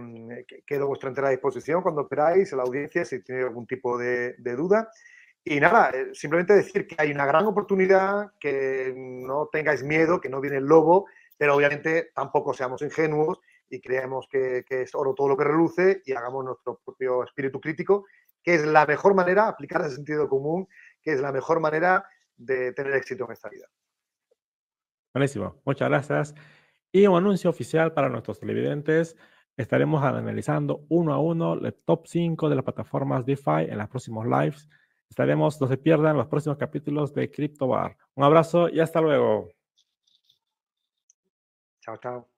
quedo 0.66 0.84
a 0.84 0.86
vuestra 0.86 1.10
entera 1.10 1.28
disposición 1.28 1.82
cuando 1.82 2.08
queráis, 2.08 2.50
la 2.54 2.62
audiencia, 2.62 3.04
si 3.04 3.22
tiene 3.22 3.42
algún 3.42 3.66
tipo 3.66 3.98
de, 3.98 4.34
duda. 4.56 4.88
Y 5.44 5.60
nada, 5.60 5.90
eh, 5.90 6.08
simplemente 6.14 6.54
decir 6.54 6.86
que 6.86 6.96
hay 6.96 7.10
una 7.10 7.26
gran 7.26 7.44
oportunidad, 7.44 8.32
que 8.40 8.94
no 8.96 9.50
tengáis 9.52 9.82
miedo, 9.82 10.22
que 10.22 10.30
no 10.30 10.40
viene 10.40 10.56
el 10.56 10.64
lobo, 10.64 11.04
pero 11.36 11.54
obviamente 11.54 12.12
tampoco 12.14 12.54
seamos 12.54 12.80
ingenuos 12.80 13.42
y 13.68 13.78
creemos 13.82 14.26
que, 14.30 14.64
es 14.70 14.94
oro 14.94 15.12
todo 15.12 15.28
lo 15.28 15.36
que 15.36 15.44
reluce 15.44 16.00
y 16.06 16.12
hagamos 16.14 16.46
nuestro 16.46 16.80
propio 16.82 17.24
espíritu 17.24 17.60
crítico, 17.60 18.06
que 18.42 18.54
es 18.54 18.64
la 18.64 18.86
mejor 18.86 19.14
manera, 19.14 19.48
aplicar 19.48 19.84
el 19.84 19.90
sentido 19.90 20.30
común, 20.30 20.66
que 21.02 21.12
es 21.12 21.20
la 21.20 21.30
mejor 21.30 21.60
manera 21.60 22.06
de 22.40 22.72
tener 22.72 22.94
éxito 22.94 23.24
en 23.26 23.32
esta 23.32 23.48
vida. 23.48 23.66
Buenísimo, 25.12 25.60
muchas 25.64 25.88
gracias. 25.88 26.34
Y 26.92 27.06
un 27.06 27.16
anuncio 27.16 27.50
oficial 27.50 27.92
para 27.92 28.08
nuestros 28.08 28.40
televidentes. 28.40 29.16
Estaremos 29.56 30.02
analizando 30.02 30.86
uno 30.88 31.12
a 31.12 31.18
uno 31.20 31.54
el 31.54 31.74
top 31.84 32.06
5 32.06 32.48
de 32.48 32.54
las 32.54 32.64
plataformas 32.64 33.26
DeFi 33.26 33.66
en 33.68 33.78
los 33.78 33.88
próximos 33.88 34.26
lives. 34.26 34.68
Estaremos, 35.08 35.60
no 35.60 35.66
se 35.66 35.76
pierdan 35.76 36.16
los 36.16 36.28
próximos 36.28 36.56
capítulos 36.56 37.12
de 37.12 37.30
CryptoBar. 37.30 37.96
Un 38.14 38.24
abrazo 38.24 38.68
y 38.68 38.80
hasta 38.80 39.00
luego. 39.00 39.48
Chao, 41.80 41.96
chao. 41.98 42.29